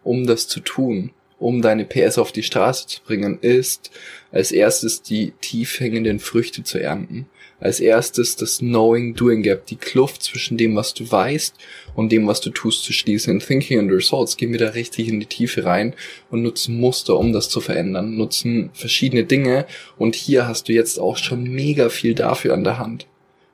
um 0.05 0.27
das 0.27 0.47
zu 0.47 0.61
tun, 0.61 1.11
um 1.39 1.63
deine 1.63 1.85
PS 1.85 2.19
auf 2.19 2.33
die 2.33 2.43
Straße 2.43 2.87
zu 2.87 3.03
bringen, 3.03 3.39
ist 3.41 3.91
als 4.31 4.53
erstes 4.53 5.03
die 5.03 5.33
tief 5.41 5.81
hängenden 5.81 6.21
Früchte 6.21 6.63
zu 6.63 6.81
ernten. 6.81 7.27
Als 7.61 7.81
erstes 7.81 8.37
das 8.37 8.59
Knowing 8.59 9.15
Doing 9.15 9.43
Gap, 9.43 9.67
die 9.67 9.77
Kluft 9.77 10.23
zwischen 10.23 10.57
dem, 10.57 10.77
was 10.77 10.93
du 10.93 11.11
weißt 11.11 11.55
und 11.95 12.13
dem, 12.13 12.27
was 12.27 12.41
du 12.41 12.51
tust, 12.51 12.83
zu 12.85 12.93
schließen. 12.93 13.33
In 13.33 13.41
Thinking 13.41 13.79
and 13.79 13.93
Results 13.93 14.37
gehen 14.37 14.53
wir 14.53 14.59
da 14.59 14.71
richtig 14.71 15.09
in 15.09 15.21
die 15.21 15.27
Tiefe 15.27 15.65
rein 15.65 15.95
und 16.31 16.43
nutzen 16.43 16.79
Muster, 16.79 17.17
um 17.17 17.33
das 17.33 17.49
zu 17.49 17.61
verändern, 17.61 18.17
nutzen 18.17 18.71
verschiedene 18.75 19.25
Dinge 19.25 19.67
und 19.97 20.15
hier 20.15 20.47
hast 20.47 20.69
du 20.69 20.73
jetzt 20.73 20.99
auch 20.99 21.17
schon 21.17 21.45
mega 21.45 21.89
viel 21.89 22.15
dafür 22.15 22.55
an 22.55 22.65
der 22.65 22.79
Hand. 22.79 23.07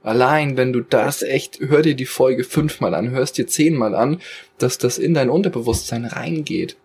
Allein, 0.03 0.57
wenn 0.57 0.73
du 0.73 0.81
das 0.81 1.23
echt, 1.23 1.61
hör 1.61 1.83
dir 1.83 1.95
die 1.95 2.07
Folge 2.07 2.45
fünfmal 2.45 2.95
an, 2.95 3.11
hörst 3.11 3.37
dir 3.37 3.47
zehnmal 3.47 3.95
an, 3.95 4.21
dass 4.59 4.79
das 4.79 4.99
in 4.99 5.15
dein 5.15 5.29
Unterbewusstsein 5.29 6.07
reingeht. 6.07 6.77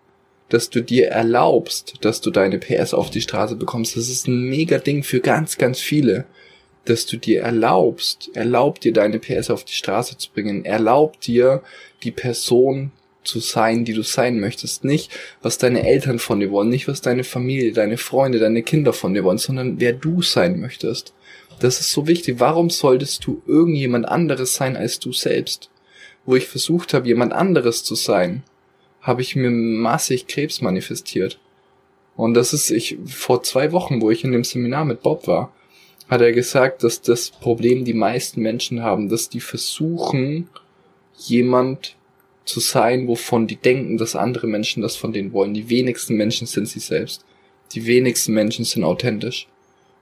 Dass 0.50 0.70
du 0.70 0.82
dir 0.82 1.08
erlaubst, 1.08 1.96
dass 2.02 2.22
du 2.22 2.30
deine 2.30 2.60
PS 2.60 2.94
auf 2.94 3.10
die 3.10 3.22
Straße 3.22 3.56
bekommst. 3.56 3.96
Das 3.96 4.10
ist 4.10 4.28
ein 4.28 4.44
mega 4.44 4.78
Ding 4.78 5.04
für 5.04 5.20
ganz, 5.20 5.58
ganz 5.58 5.80
viele. 5.80 6.26
Dass 6.84 7.08
du 7.08 7.18
dir 7.18 7.42
erlaubst, 7.42 8.30
erlaubt 8.36 8.84
dir 8.84 8.94
deine 8.94 9.18
PS 9.18 9.50
auf 9.50 9.64
die 9.64 9.74
Straße 9.74 10.18
zu 10.18 10.30
bringen, 10.32 10.66
erlaubt 10.66 11.26
dir 11.26 11.64
die 12.04 12.12
Person 12.12 12.92
zu 13.24 13.40
sein, 13.40 13.86
die 13.86 13.94
du 13.94 14.04
sein 14.04 14.40
möchtest. 14.40 14.84
Nicht, 14.84 15.12
was 15.42 15.58
deine 15.58 15.88
Eltern 15.88 16.20
von 16.20 16.40
dir 16.40 16.52
wollen, 16.52 16.70
nicht, 16.70 16.88
was 16.88 17.02
deine 17.02 17.24
Familie, 17.24 17.74
deine 17.74 17.98
Freunde, 17.98 18.38
deine 18.38 18.62
Kinder 18.62 18.94
von 18.94 19.16
dir 19.16 19.24
wollen, 19.24 19.40
sondern 19.40 19.80
wer 19.80 19.94
du 19.94 20.22
sein 20.22 20.60
möchtest. 20.60 21.14
Das 21.60 21.80
ist 21.80 21.92
so 21.92 22.08
wichtig. 22.08 22.40
Warum 22.40 22.70
solltest 22.70 23.26
du 23.26 23.42
irgendjemand 23.46 24.08
anderes 24.08 24.56
sein 24.56 24.76
als 24.76 25.00
du 25.00 25.14
selbst? 25.14 25.70
Wo 26.26 26.36
ich 26.36 26.48
versucht 26.48 26.94
habe, 26.94 27.08
jemand 27.08 27.34
anderes 27.34 27.84
zu 27.84 27.96
sein, 27.96 28.44
habe 29.02 29.22
ich 29.22 29.36
mir 29.36 29.52
massig 29.52 30.28
Krebs 30.28 30.62
manifestiert. 30.62 31.40
Und 32.16 32.34
das 32.34 32.54
ist 32.54 32.72
ich 32.72 32.98
vor 33.06 33.44
zwei 33.44 33.72
Wochen, 33.72 34.02
wo 34.02 34.10
ich 34.10 34.24
in 34.24 34.32
dem 34.32 34.44
Seminar 34.44 34.86
mit 34.86 35.02
Bob 35.02 35.28
war, 35.28 35.54
hat 36.10 36.22
er 36.22 36.32
gesagt, 36.32 36.84
dass 36.84 37.02
das 37.02 37.30
Problem 37.30 37.86
die 37.86 37.94
meisten 37.94 38.42
Menschen 38.42 38.84
haben, 38.84 39.10
dass 39.10 39.30
die 39.30 39.40
versuchen, 39.40 40.50
jemand 41.18 41.96
zu 42.46 42.60
sein, 42.60 43.08
wovon 43.08 43.48
die 43.48 43.56
denken, 43.56 43.98
dass 43.98 44.16
andere 44.16 44.48
Menschen 44.48 44.82
das 44.82 44.96
von 44.96 45.14
denen 45.14 45.34
wollen. 45.34 45.54
Die 45.54 45.70
wenigsten 45.70 46.16
Menschen 46.16 46.48
sind 46.48 46.68
sie 46.68 46.80
selbst. 46.80 47.26
Die 47.74 47.86
wenigsten 47.86 48.34
Menschen 48.34 48.66
sind 48.66 48.84
authentisch. 48.84 49.48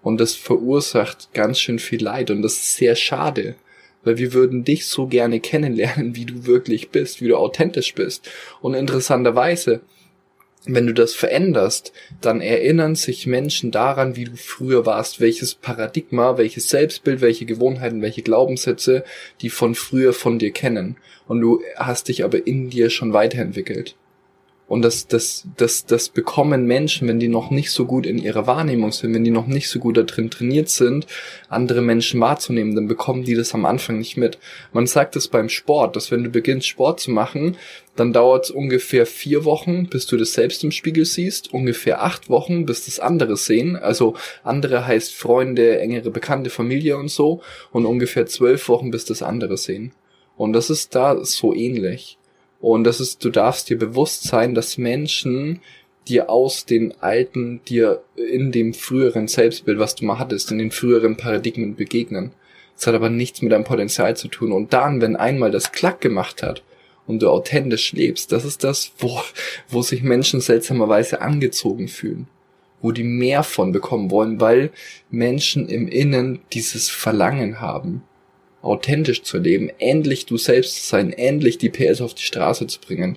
Und 0.03 0.19
das 0.19 0.35
verursacht 0.35 1.33
ganz 1.33 1.59
schön 1.59 1.79
viel 1.79 2.03
Leid 2.03 2.29
und 2.29 2.41
das 2.41 2.53
ist 2.53 2.75
sehr 2.75 2.95
schade, 2.95 3.55
weil 4.03 4.17
wir 4.17 4.33
würden 4.33 4.65
dich 4.65 4.85
so 4.85 5.07
gerne 5.07 5.39
kennenlernen, 5.39 6.15
wie 6.15 6.25
du 6.25 6.45
wirklich 6.45 6.89
bist, 6.89 7.21
wie 7.21 7.29
du 7.29 7.37
authentisch 7.37 7.95
bist. 7.95 8.29
Und 8.61 8.73
interessanterweise, 8.73 9.79
wenn 10.65 10.87
du 10.87 10.93
das 10.93 11.13
veränderst, 11.13 11.93
dann 12.21 12.41
erinnern 12.41 12.95
sich 12.95 13.27
Menschen 13.27 13.71
daran, 13.71 14.15
wie 14.15 14.25
du 14.25 14.35
früher 14.35 14.85
warst, 14.85 15.19
welches 15.21 15.55
Paradigma, 15.55 16.37
welches 16.37 16.69
Selbstbild, 16.69 17.21
welche 17.21 17.45
Gewohnheiten, 17.45 18.01
welche 18.01 18.21
Glaubenssätze 18.21 19.03
die 19.41 19.49
von 19.49 19.73
früher 19.73 20.13
von 20.13 20.37
dir 20.37 20.51
kennen. 20.51 20.97
Und 21.27 21.41
du 21.41 21.61
hast 21.77 22.09
dich 22.09 22.23
aber 22.23 22.45
in 22.45 22.69
dir 22.69 22.89
schon 22.89 23.13
weiterentwickelt. 23.13 23.95
Und 24.73 24.81
das, 24.81 25.05
das, 25.05 25.47
das, 25.55 25.85
das 25.85 26.09
bekommen 26.09 26.65
Menschen, 26.65 27.07
wenn 27.07 27.19
die 27.19 27.27
noch 27.27 27.51
nicht 27.51 27.69
so 27.69 27.85
gut 27.85 28.07
in 28.07 28.17
ihrer 28.17 28.47
Wahrnehmung 28.47 28.91
sind, 28.91 29.13
wenn 29.13 29.23
die 29.23 29.29
noch 29.29 29.45
nicht 29.45 29.69
so 29.69 29.77
gut 29.77 29.97
da 29.97 30.01
drin 30.01 30.31
trainiert 30.31 30.67
sind, 30.67 31.05
andere 31.47 31.83
Menschen 31.83 32.19
wahrzunehmen, 32.19 32.73
dann 32.73 32.87
bekommen 32.87 33.23
die 33.23 33.35
das 33.35 33.53
am 33.53 33.65
Anfang 33.65 33.99
nicht 33.99 34.17
mit. 34.17 34.39
Man 34.71 34.87
sagt 34.87 35.15
es 35.15 35.27
beim 35.27 35.47
Sport, 35.47 35.95
dass 35.95 36.09
wenn 36.09 36.23
du 36.23 36.31
beginnst 36.31 36.65
Sport 36.65 37.01
zu 37.01 37.11
machen, 37.11 37.55
dann 37.95 38.13
dauert 38.13 38.45
es 38.45 38.49
ungefähr 38.49 39.05
vier 39.05 39.45
Wochen, 39.45 39.89
bis 39.89 40.07
du 40.07 40.17
das 40.17 40.33
selbst 40.33 40.63
im 40.63 40.71
Spiegel 40.71 41.05
siehst, 41.05 41.53
ungefähr 41.53 42.01
acht 42.03 42.31
Wochen, 42.31 42.65
bis 42.65 42.85
das 42.85 42.99
andere 42.99 43.37
sehen. 43.37 43.75
Also 43.75 44.15
andere 44.43 44.87
heißt 44.87 45.13
Freunde, 45.13 45.77
engere 45.81 46.09
Bekannte, 46.09 46.49
Familie 46.49 46.97
und 46.97 47.11
so. 47.11 47.43
Und 47.71 47.85
ungefähr 47.85 48.25
zwölf 48.25 48.67
Wochen, 48.69 48.89
bis 48.89 49.05
das 49.05 49.21
andere 49.21 49.55
sehen. 49.55 49.93
Und 50.35 50.53
das 50.53 50.71
ist 50.71 50.95
da 50.95 51.23
so 51.23 51.53
ähnlich. 51.53 52.17
Und 52.63 52.85
das 52.85 53.01
ist, 53.01 53.25
du 53.25 53.29
darfst 53.29 53.69
dir 53.69 53.77
bewusst 53.77 54.23
sein, 54.23 54.55
dass 54.55 54.77
Menschen 54.77 55.59
dir 56.07 56.29
aus 56.29 56.65
den 56.65 56.93
alten, 57.01 57.59
dir 57.67 58.01
in 58.15 58.53
dem 58.53 58.73
früheren 58.73 59.27
Selbstbild, 59.27 59.79
was 59.79 59.95
du 59.95 60.05
mal 60.05 60.17
hattest, 60.17 60.49
in 60.49 60.59
den 60.59 60.71
früheren 60.71 61.17
Paradigmen 61.17 61.75
begegnen. 61.75 62.31
Das 62.77 62.87
hat 62.87 62.95
aber 62.95 63.09
nichts 63.09 63.41
mit 63.41 63.51
deinem 63.51 63.65
Potenzial 63.65 64.15
zu 64.15 64.29
tun. 64.29 64.53
Und 64.53 64.71
dann, 64.71 65.01
wenn 65.01 65.17
einmal 65.17 65.51
das 65.51 65.73
Klack 65.73 65.99
gemacht 65.99 66.41
hat 66.41 66.63
und 67.05 67.21
du 67.21 67.29
authentisch 67.29 67.91
lebst, 67.91 68.31
das 68.31 68.45
ist 68.45 68.63
das, 68.63 68.93
wo, 68.97 69.19
wo 69.67 69.81
sich 69.81 70.01
Menschen 70.01 70.39
seltsamerweise 70.39 71.19
angezogen 71.19 71.89
fühlen. 71.89 72.27
Wo 72.81 72.93
die 72.93 73.03
mehr 73.03 73.43
von 73.43 73.73
bekommen 73.73 74.09
wollen, 74.09 74.39
weil 74.39 74.71
Menschen 75.11 75.67
im 75.67 75.89
Innen 75.89 76.39
dieses 76.53 76.89
Verlangen 76.89 77.59
haben 77.59 78.03
authentisch 78.63 79.21
zu 79.21 79.37
leben, 79.37 79.69
endlich 79.77 80.25
du 80.25 80.37
selbst 80.37 80.83
zu 80.83 80.87
sein, 80.89 81.13
endlich 81.13 81.57
die 81.59 81.69
PS 81.69 82.01
auf 82.01 82.15
die 82.15 82.23
Straße 82.23 82.65
zu 82.65 82.79
bringen, 82.79 83.15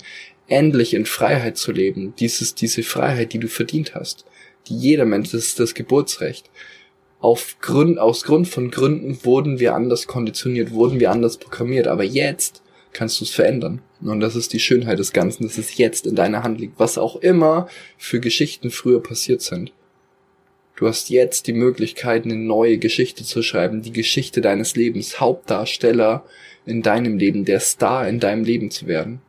endlich 0.48 0.92
in 0.92 1.06
Freiheit 1.06 1.56
zu 1.56 1.72
leben, 1.72 2.14
dieses, 2.18 2.54
diese 2.54 2.82
Freiheit, 2.82 3.32
die 3.32 3.38
du 3.38 3.48
verdient 3.48 3.94
hast, 3.94 4.26
die 4.66 4.76
jeder 4.76 5.06
Mensch, 5.06 5.30
das 5.30 5.46
ist 5.46 5.60
das 5.60 5.74
Geburtsrecht. 5.74 6.50
Auf 7.20 7.56
Grund, 7.60 7.98
aus 7.98 8.24
Grund 8.24 8.46
von 8.48 8.70
Gründen 8.70 9.24
wurden 9.24 9.58
wir 9.58 9.74
anders 9.74 10.06
konditioniert, 10.06 10.72
wurden 10.72 11.00
wir 11.00 11.10
anders 11.10 11.38
programmiert, 11.38 11.86
aber 11.86 12.04
jetzt 12.04 12.62
kannst 12.92 13.20
du 13.20 13.24
es 13.24 13.30
verändern. 13.30 13.82
Und 14.00 14.20
das 14.20 14.36
ist 14.36 14.52
die 14.52 14.60
Schönheit 14.60 14.98
des 14.98 15.12
Ganzen, 15.12 15.44
dass 15.44 15.58
es 15.58 15.78
jetzt 15.78 16.06
in 16.06 16.16
deiner 16.16 16.42
Hand 16.42 16.60
liegt, 16.60 16.78
was 16.78 16.98
auch 16.98 17.16
immer 17.16 17.68
für 17.96 18.20
Geschichten 18.20 18.70
früher 18.70 19.02
passiert 19.02 19.42
sind. 19.42 19.72
Du 20.76 20.86
hast 20.86 21.08
jetzt 21.08 21.46
die 21.46 21.54
Möglichkeit, 21.54 22.24
eine 22.24 22.36
neue 22.36 22.76
Geschichte 22.76 23.24
zu 23.24 23.42
schreiben, 23.42 23.80
die 23.80 23.92
Geschichte 23.92 24.42
deines 24.42 24.76
Lebens, 24.76 25.20
Hauptdarsteller 25.20 26.24
in 26.66 26.82
deinem 26.82 27.16
Leben, 27.16 27.46
der 27.46 27.60
Star 27.60 28.06
in 28.06 28.20
deinem 28.20 28.44
Leben 28.44 28.70
zu 28.70 28.86
werden. 28.86 29.22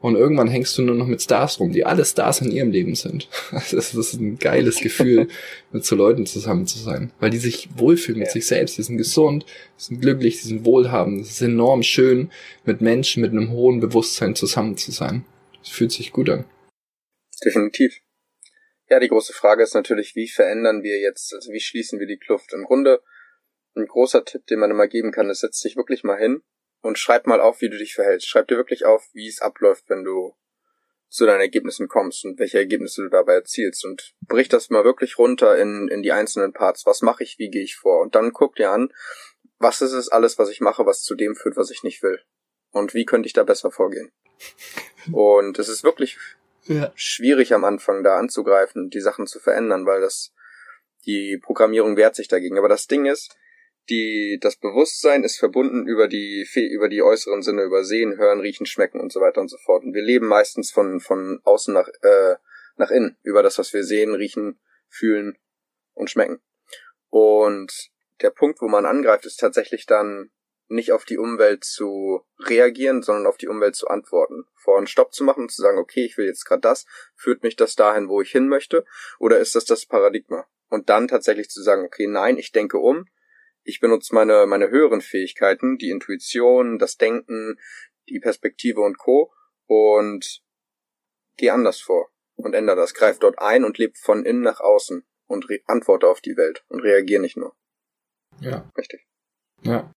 Und 0.00 0.16
irgendwann 0.16 0.48
hängst 0.48 0.76
du 0.78 0.82
nur 0.82 0.94
noch 0.94 1.06
mit 1.06 1.20
Stars 1.20 1.60
rum, 1.60 1.72
die 1.72 1.84
alle 1.84 2.06
Stars 2.06 2.40
in 2.40 2.50
ihrem 2.50 2.70
Leben 2.70 2.94
sind. 2.94 3.28
Das 3.52 3.72
ist 3.72 4.14
ein 4.14 4.38
geiles 4.38 4.80
Gefühl, 4.80 5.28
mit 5.72 5.84
so 5.84 5.94
Leuten 5.94 6.26
zusammen 6.26 6.66
zu 6.66 6.78
sein. 6.78 7.12
Weil 7.20 7.30
die 7.30 7.38
sich 7.38 7.68
wohlfühlen 7.76 8.18
mit 8.18 8.28
ja. 8.28 8.32
sich 8.32 8.46
selbst. 8.46 8.78
Die 8.78 8.82
sind 8.82 8.96
gesund, 8.96 9.44
die 9.78 9.82
sind 9.84 10.00
glücklich, 10.00 10.40
die 10.40 10.48
sind 10.48 10.64
wohlhabend. 10.64 11.20
Es 11.20 11.32
ist 11.32 11.42
enorm 11.42 11.82
schön, 11.82 12.30
mit 12.64 12.80
Menschen 12.80 13.20
mit 13.20 13.30
einem 13.30 13.50
hohen 13.50 13.80
Bewusstsein 13.80 14.34
zusammen 14.34 14.78
zu 14.78 14.90
sein. 14.90 15.24
Es 15.62 15.68
fühlt 15.68 15.92
sich 15.92 16.12
gut 16.12 16.30
an. 16.30 16.46
Definitiv. 17.44 18.00
Ja, 18.90 18.98
die 18.98 19.08
große 19.08 19.32
Frage 19.32 19.62
ist 19.62 19.74
natürlich, 19.74 20.16
wie 20.16 20.28
verändern 20.28 20.82
wir 20.82 20.98
jetzt, 20.98 21.32
also 21.32 21.52
wie 21.52 21.60
schließen 21.60 22.00
wir 22.00 22.08
die 22.08 22.18
Kluft? 22.18 22.52
Im 22.52 22.64
Grunde, 22.64 23.00
ein 23.76 23.86
großer 23.86 24.24
Tipp, 24.24 24.46
den 24.46 24.58
man 24.58 24.72
immer 24.72 24.88
geben 24.88 25.12
kann, 25.12 25.30
ist, 25.30 25.40
setz 25.40 25.60
dich 25.60 25.76
wirklich 25.76 26.02
mal 26.02 26.18
hin 26.18 26.42
und 26.82 26.98
schreib 26.98 27.28
mal 27.28 27.40
auf, 27.40 27.60
wie 27.60 27.70
du 27.70 27.78
dich 27.78 27.94
verhältst. 27.94 28.26
Schreib 28.26 28.48
dir 28.48 28.56
wirklich 28.56 28.84
auf, 28.84 29.08
wie 29.12 29.28
es 29.28 29.40
abläuft, 29.40 29.84
wenn 29.88 30.02
du 30.02 30.34
zu 31.08 31.24
deinen 31.24 31.40
Ergebnissen 31.40 31.86
kommst 31.86 32.24
und 32.24 32.40
welche 32.40 32.58
Ergebnisse 32.58 33.02
du 33.02 33.08
dabei 33.10 33.34
erzielst 33.34 33.84
und 33.84 34.14
brich 34.26 34.48
das 34.48 34.70
mal 34.70 34.82
wirklich 34.82 35.18
runter 35.18 35.56
in, 35.56 35.86
in 35.86 36.02
die 36.02 36.12
einzelnen 36.12 36.52
Parts. 36.52 36.84
Was 36.84 37.00
mache 37.00 37.22
ich, 37.22 37.38
wie 37.38 37.50
gehe 37.50 37.62
ich 37.62 37.76
vor? 37.76 38.00
Und 38.00 38.16
dann 38.16 38.32
guck 38.32 38.56
dir 38.56 38.70
an, 38.70 38.92
was 39.58 39.82
ist 39.82 39.92
es 39.92 40.08
alles, 40.08 40.36
was 40.38 40.50
ich 40.50 40.60
mache, 40.60 40.84
was 40.84 41.02
zu 41.02 41.14
dem 41.14 41.36
führt, 41.36 41.56
was 41.56 41.70
ich 41.70 41.84
nicht 41.84 42.02
will? 42.02 42.20
Und 42.72 42.94
wie 42.94 43.04
könnte 43.04 43.28
ich 43.28 43.34
da 43.34 43.44
besser 43.44 43.70
vorgehen? 43.70 44.10
Und 45.12 45.60
es 45.60 45.68
ist 45.68 45.84
wirklich 45.84 46.18
ja. 46.64 46.92
schwierig 46.94 47.54
am 47.54 47.64
Anfang 47.64 48.02
da 48.02 48.18
anzugreifen 48.18 48.84
und 48.84 48.94
die 48.94 49.00
Sachen 49.00 49.26
zu 49.26 49.40
verändern, 49.40 49.86
weil 49.86 50.00
das 50.00 50.32
die 51.06 51.38
Programmierung 51.42 51.96
wehrt 51.96 52.14
sich 52.14 52.28
dagegen. 52.28 52.58
Aber 52.58 52.68
das 52.68 52.86
Ding 52.86 53.06
ist, 53.06 53.36
die, 53.88 54.38
das 54.40 54.56
Bewusstsein 54.56 55.24
ist 55.24 55.38
verbunden 55.38 55.86
über 55.86 56.08
die, 56.08 56.46
über 56.70 56.88
die 56.88 57.02
äußeren 57.02 57.42
Sinne, 57.42 57.62
über 57.62 57.84
Sehen, 57.84 58.16
Hören, 58.18 58.40
Riechen, 58.40 58.66
Schmecken 58.66 59.00
und 59.00 59.12
so 59.12 59.20
weiter 59.20 59.40
und 59.40 59.48
so 59.48 59.56
fort. 59.58 59.84
Und 59.84 59.94
wir 59.94 60.02
leben 60.02 60.26
meistens 60.26 60.70
von, 60.70 61.00
von 61.00 61.40
außen 61.44 61.74
nach, 61.74 61.88
äh, 62.02 62.36
nach 62.76 62.90
innen, 62.90 63.16
über 63.22 63.42
das, 63.42 63.58
was 63.58 63.72
wir 63.72 63.84
sehen, 63.84 64.14
riechen, 64.14 64.58
fühlen 64.88 65.38
und 65.94 66.10
schmecken. 66.10 66.40
Und 67.08 67.90
der 68.20 68.30
Punkt, 68.30 68.60
wo 68.60 68.68
man 68.68 68.86
angreift, 68.86 69.26
ist 69.26 69.40
tatsächlich 69.40 69.86
dann 69.86 70.30
nicht 70.70 70.92
auf 70.92 71.04
die 71.04 71.18
Umwelt 71.18 71.64
zu 71.64 72.22
reagieren, 72.38 73.02
sondern 73.02 73.26
auf 73.26 73.36
die 73.36 73.48
Umwelt 73.48 73.76
zu 73.76 73.88
antworten. 73.88 74.46
Vor 74.54 74.78
einen 74.78 74.86
Stopp 74.86 75.12
zu 75.12 75.24
machen 75.24 75.44
und 75.44 75.52
zu 75.52 75.62
sagen, 75.62 75.78
okay, 75.78 76.04
ich 76.04 76.16
will 76.16 76.26
jetzt 76.26 76.44
gerade 76.44 76.60
das, 76.60 76.86
führt 77.16 77.42
mich 77.42 77.56
das 77.56 77.74
dahin, 77.74 78.08
wo 78.08 78.20
ich 78.20 78.30
hin 78.30 78.48
möchte, 78.48 78.84
oder 79.18 79.38
ist 79.38 79.54
das 79.54 79.64
das 79.64 79.86
Paradigma? 79.86 80.46
Und 80.68 80.88
dann 80.88 81.08
tatsächlich 81.08 81.48
zu 81.48 81.62
sagen, 81.62 81.84
okay, 81.84 82.06
nein, 82.06 82.38
ich 82.38 82.52
denke 82.52 82.78
um, 82.78 83.06
ich 83.62 83.80
benutze 83.80 84.14
meine, 84.14 84.46
meine 84.46 84.70
höheren 84.70 85.00
Fähigkeiten, 85.00 85.76
die 85.78 85.90
Intuition, 85.90 86.78
das 86.78 86.96
Denken, 86.96 87.58
die 88.08 88.20
Perspektive 88.20 88.80
und 88.80 88.98
Co. 88.98 89.32
und 89.66 90.42
gehe 91.36 91.52
anders 91.52 91.80
vor 91.80 92.10
und 92.36 92.54
ändere 92.54 92.76
das. 92.76 92.94
Greif 92.94 93.18
dort 93.18 93.38
ein 93.38 93.64
und 93.64 93.78
lebe 93.78 93.94
von 93.98 94.24
innen 94.24 94.42
nach 94.42 94.60
außen 94.60 95.04
und 95.26 95.46
antworte 95.66 96.08
auf 96.08 96.20
die 96.20 96.36
Welt 96.36 96.64
und 96.68 96.80
reagiere 96.80 97.20
nicht 97.20 97.36
nur. 97.36 97.54
Ja. 98.40 98.70
Richtig. 98.76 99.06
Ja. 99.62 99.92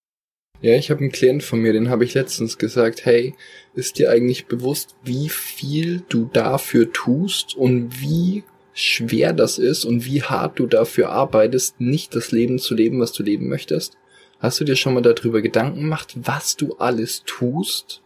Ja, 0.64 0.78
ich 0.78 0.90
habe 0.90 1.02
einen 1.02 1.12
Klient 1.12 1.44
von 1.44 1.60
mir, 1.60 1.74
den 1.74 1.90
habe 1.90 2.06
ich 2.06 2.14
letztens 2.14 2.58
gesagt, 2.58 3.04
hey, 3.04 3.36
ist 3.74 4.00
dir 4.00 4.10
eigentlich 4.10 4.46
bewusst, 4.46 4.96
wie 5.04 5.28
viel 5.28 6.04
du 6.08 6.30
dafür 6.32 6.94
tust 6.94 7.58
und 7.58 8.00
wie 8.00 8.46
schwer 8.74 9.34
das 9.34 9.58
ist 9.60 9.84
und 9.84 10.06
wie 10.06 10.24
hart 10.24 10.58
du 10.60 10.66
dafür 10.66 11.10
arbeitest, 11.10 11.82
nicht 11.82 12.16
das 12.16 12.32
Leben 12.32 12.60
zu 12.60 12.76
leben, 12.76 13.02
was 13.02 13.12
du 13.12 13.24
leben 13.24 13.50
möchtest? 13.50 13.98
Hast 14.40 14.58
du 14.62 14.64
dir 14.64 14.78
schon 14.78 14.94
mal 14.94 15.02
darüber 15.02 15.42
Gedanken 15.42 15.82
gemacht, 15.82 16.14
was 16.16 16.56
du 16.56 16.76
alles 16.76 17.24
tust, 17.26 18.02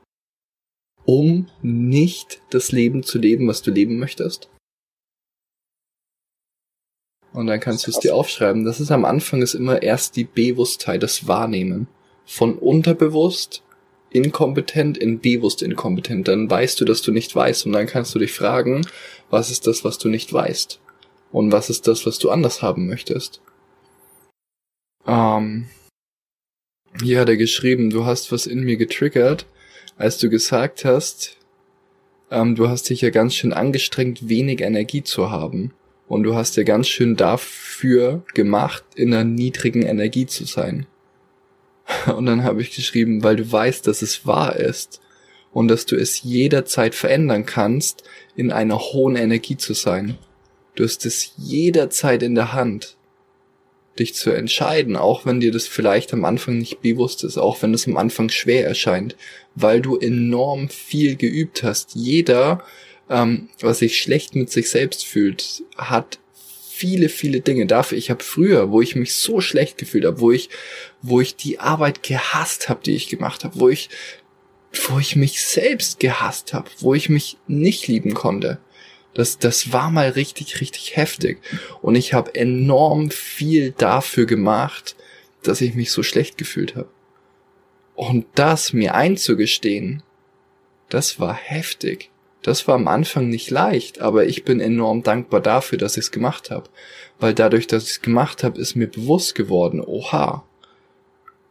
um 1.05 1.51
nicht 1.61 2.41
das 2.49 2.71
Leben 2.71 3.03
zu 3.03 3.19
leben, 3.19 3.47
was 3.47 3.61
du 3.61 3.69
leben 3.69 3.99
möchtest? 3.99 4.49
Und 7.33 7.45
dann 7.45 7.59
kannst 7.59 7.85
du 7.85 7.91
es 7.91 7.99
dir 7.99 8.15
aufschreiben. 8.15 8.65
Das 8.65 8.79
ist 8.79 8.89
am 8.89 9.05
Anfang 9.05 9.43
ist 9.43 9.53
immer 9.53 9.83
erst 9.83 10.15
die 10.15 10.23
Bewusstheit, 10.23 11.03
das 11.03 11.27
Wahrnehmen. 11.27 11.87
Von 12.27 12.55
unterbewusst 12.55 13.63
inkompetent 14.09 14.97
in 14.97 15.19
bewusst 15.19 15.61
inkompetent. 15.61 16.27
Dann 16.27 16.49
weißt 16.49 16.79
du, 16.79 16.85
dass 16.85 17.01
du 17.01 17.11
nicht 17.11 17.35
weißt 17.35 17.65
und 17.65 17.73
dann 17.73 17.87
kannst 17.87 18.13
du 18.15 18.19
dich 18.19 18.31
fragen, 18.31 18.85
was 19.29 19.51
ist 19.51 19.67
das, 19.67 19.83
was 19.83 19.97
du 19.97 20.09
nicht 20.09 20.31
weißt? 20.31 20.79
Und 21.31 21.51
was 21.51 21.69
ist 21.69 21.87
das, 21.87 22.05
was 22.05 22.19
du 22.19 22.29
anders 22.29 22.61
haben 22.61 22.87
möchtest? 22.87 23.41
Ähm, 25.05 25.67
hier 27.01 27.19
hat 27.19 27.29
er 27.29 27.37
geschrieben, 27.37 27.89
du 27.89 28.05
hast 28.05 28.31
was 28.31 28.45
in 28.45 28.63
mir 28.63 28.77
getriggert, 28.77 29.45
als 29.97 30.17
du 30.17 30.29
gesagt 30.29 30.85
hast, 30.85 31.37
ähm, 32.31 32.55
du 32.55 32.69
hast 32.69 32.89
dich 32.89 33.01
ja 33.01 33.09
ganz 33.09 33.35
schön 33.35 33.53
angestrengt, 33.53 34.29
wenig 34.29 34.61
Energie 34.61 35.03
zu 35.03 35.31
haben. 35.31 35.73
Und 36.07 36.23
du 36.23 36.35
hast 36.35 36.55
ja 36.55 36.63
ganz 36.63 36.87
schön 36.87 37.17
dafür 37.17 38.23
gemacht, 38.33 38.83
in 38.95 39.13
einer 39.13 39.25
niedrigen 39.25 39.81
Energie 39.81 40.25
zu 40.25 40.45
sein. 40.45 40.87
Und 42.15 42.25
dann 42.25 42.43
habe 42.43 42.61
ich 42.61 42.75
geschrieben, 42.75 43.23
weil 43.23 43.35
du 43.35 43.49
weißt, 43.49 43.87
dass 43.87 44.01
es 44.01 44.25
wahr 44.25 44.55
ist 44.55 45.01
und 45.51 45.69
dass 45.69 45.85
du 45.85 45.95
es 45.95 46.21
jederzeit 46.21 46.93
verändern 46.93 47.45
kannst, 47.45 48.03
in 48.35 48.51
einer 48.51 48.77
hohen 48.77 49.15
Energie 49.15 49.57
zu 49.57 49.73
sein. 49.73 50.17
Du 50.75 50.83
hast 50.83 51.05
es 51.05 51.31
jederzeit 51.37 52.21
in 52.21 52.35
der 52.35 52.53
Hand, 52.53 52.97
dich 53.97 54.13
zu 54.13 54.29
entscheiden, 54.29 54.95
auch 54.95 55.25
wenn 55.25 55.39
dir 55.39 55.51
das 55.51 55.65
vielleicht 55.65 56.13
am 56.13 56.25
Anfang 56.25 56.59
nicht 56.59 56.81
bewusst 56.81 57.23
ist, 57.23 57.37
auch 57.37 57.61
wenn 57.61 57.73
es 57.73 57.87
am 57.87 57.97
Anfang 57.97 58.29
schwer 58.29 58.67
erscheint, 58.67 59.15
weil 59.55 59.81
du 59.81 59.97
enorm 59.97 60.69
viel 60.69 61.15
geübt 61.15 61.63
hast. 61.63 61.95
Jeder, 61.95 62.63
ähm, 63.09 63.49
was 63.59 63.79
sich 63.79 63.99
schlecht 63.99 64.35
mit 64.35 64.51
sich 64.51 64.69
selbst 64.69 65.05
fühlt, 65.05 65.63
hat 65.75 66.19
viele, 66.77 67.09
viele 67.09 67.41
Dinge 67.41 67.65
dafür. 67.65 67.97
Ich 67.97 68.09
habe 68.09 68.23
früher, 68.23 68.71
wo 68.71 68.81
ich 68.81 68.95
mich 68.95 69.15
so 69.15 69.41
schlecht 69.41 69.77
gefühlt 69.77 70.05
habe, 70.05 70.19
wo 70.19 70.31
ich, 70.31 70.49
wo 71.01 71.19
ich 71.21 71.35
die 71.35 71.59
Arbeit 71.59 72.03
gehasst 72.03 72.69
habe, 72.69 72.81
die 72.83 72.95
ich 72.95 73.09
gemacht 73.09 73.43
habe, 73.43 73.59
wo 73.59 73.69
ich, 73.69 73.89
wo 74.87 74.99
ich 74.99 75.15
mich 75.15 75.41
selbst 75.41 75.99
gehasst 75.99 76.53
habe, 76.53 76.69
wo 76.79 76.93
ich 76.93 77.09
mich 77.09 77.37
nicht 77.47 77.87
lieben 77.87 78.13
konnte. 78.13 78.59
Das, 79.15 79.39
das 79.39 79.71
war 79.71 79.89
mal 79.89 80.09
richtig, 80.09 80.61
richtig 80.61 80.95
heftig. 80.95 81.39
Und 81.81 81.95
ich 81.95 82.13
habe 82.13 82.35
enorm 82.35 83.09
viel 83.09 83.71
dafür 83.71 84.27
gemacht, 84.27 84.95
dass 85.41 85.61
ich 85.61 85.73
mich 85.73 85.91
so 85.91 86.03
schlecht 86.03 86.37
gefühlt 86.37 86.75
habe. 86.75 86.89
Und 87.95 88.27
das 88.35 88.73
mir 88.73 88.93
einzugestehen, 88.93 90.03
das 90.89 91.19
war 91.19 91.33
heftig. 91.33 92.11
Das 92.47 92.65
war 92.65 92.75
am 92.75 92.87
Anfang 92.87 93.27
nicht 93.27 93.49
leicht, 93.49 93.99
aber 93.99 94.25
ich 94.25 94.45
bin 94.45 94.61
enorm 94.61 95.03
dankbar 95.03 95.41
dafür, 95.41 95.77
dass 95.77 95.97
ich 95.97 96.05
es 96.05 96.11
gemacht 96.11 96.49
habe. 96.49 96.69
Weil 97.19 97.33
dadurch, 97.33 97.67
dass 97.67 97.83
ich 97.83 97.89
es 97.89 98.01
gemacht 98.01 98.41
habe, 98.41 98.57
ist 98.57 98.73
mir 98.73 98.87
bewusst 98.87 99.35
geworden, 99.35 99.83
oha, 99.85 100.45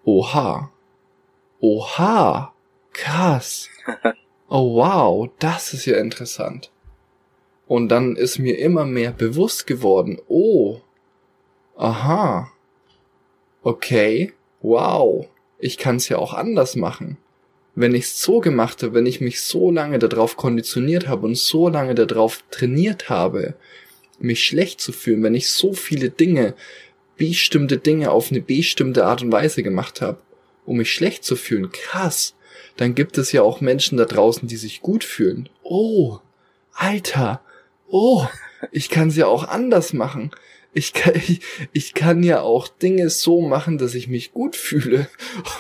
oha, 0.07 0.73
oha, 1.61 2.55
krass. 2.95 3.69
Oh 4.49 4.77
wow, 4.77 5.29
das 5.39 5.75
ist 5.75 5.85
ja 5.87 5.99
interessant. 5.99 6.71
Und 7.67 7.89
dann 7.89 8.15
ist 8.17 8.39
mir 8.39 8.59
immer 8.59 8.87
mehr 8.87 9.11
bewusst 9.11 9.67
geworden, 9.67 10.19
oh, 10.29 10.81
aha, 11.77 12.53
okay, 13.63 14.33
wow, 14.63 15.27
ich 15.59 15.77
kann 15.77 15.97
es 15.97 16.09
ja 16.09 16.17
auch 16.17 16.33
anders 16.33 16.75
machen 16.75 17.19
wenn 17.77 17.95
ich 17.95 18.05
es 18.05 18.23
so 18.23 18.41
gemacht 18.41 18.83
habe, 18.83 18.95
wenn 18.95 19.07
ich 19.07 19.21
mich 19.21 19.43
so 19.43 19.71
lange 19.71 19.99
darauf 19.99 20.37
konditioniert 20.37 21.07
habe 21.07 21.27
und 21.27 21.37
so 21.37 21.69
lange 21.69 21.95
darauf 21.95 22.43
trainiert 22.51 23.11
habe, 23.11 23.55
mich 24.19 24.45
schlecht 24.45 24.81
zu 24.81 24.93
fühlen, 24.93 25.23
wenn 25.23 25.35
ich 25.35 25.51
so 25.51 25.75
viele 25.75 26.09
Dinge, 26.09 26.55
bestimmte 27.17 27.77
Dinge 27.77 28.11
auf 28.11 28.31
eine 28.31 28.41
bestimmte 28.41 29.05
Art 29.05 29.23
und 29.23 29.31
Weise 29.31 29.63
gemacht 29.63 30.01
habe, 30.01 30.19
um 30.65 30.79
mich 30.79 30.91
schlecht 30.91 31.23
zu 31.23 31.37
fühlen, 31.37 31.71
krass, 31.71 32.35
dann 32.79 32.95
gibt 32.95 33.19
es 33.19 33.31
ja 33.33 33.43
auch 33.43 33.61
Menschen 33.61 33.99
da 33.99 34.07
draußen, 34.07 34.49
die 34.49 34.57
sich 34.57 34.81
gut 34.81 35.05
fühlen. 35.05 35.51
Oh, 35.63 36.19
Alter, 36.73 37.43
oh, 37.89 38.27
ich 38.73 38.89
kann 38.89 39.09
es 39.09 39.17
ja 39.17 39.27
auch 39.27 39.47
anders 39.47 39.93
machen 39.93 40.31
ich 40.77 40.93
kann, 40.93 41.15
ich, 41.17 41.41
ich 41.73 41.95
kann 41.95 42.23
ja 42.23 42.43
auch 42.43 42.69
Dinge 42.69 43.09
so 43.09 43.41
machen, 43.41 43.79
dass 43.79 43.95
ich 43.95 44.09
mich 44.09 44.33
gut 44.33 44.57
fühle. 44.57 45.09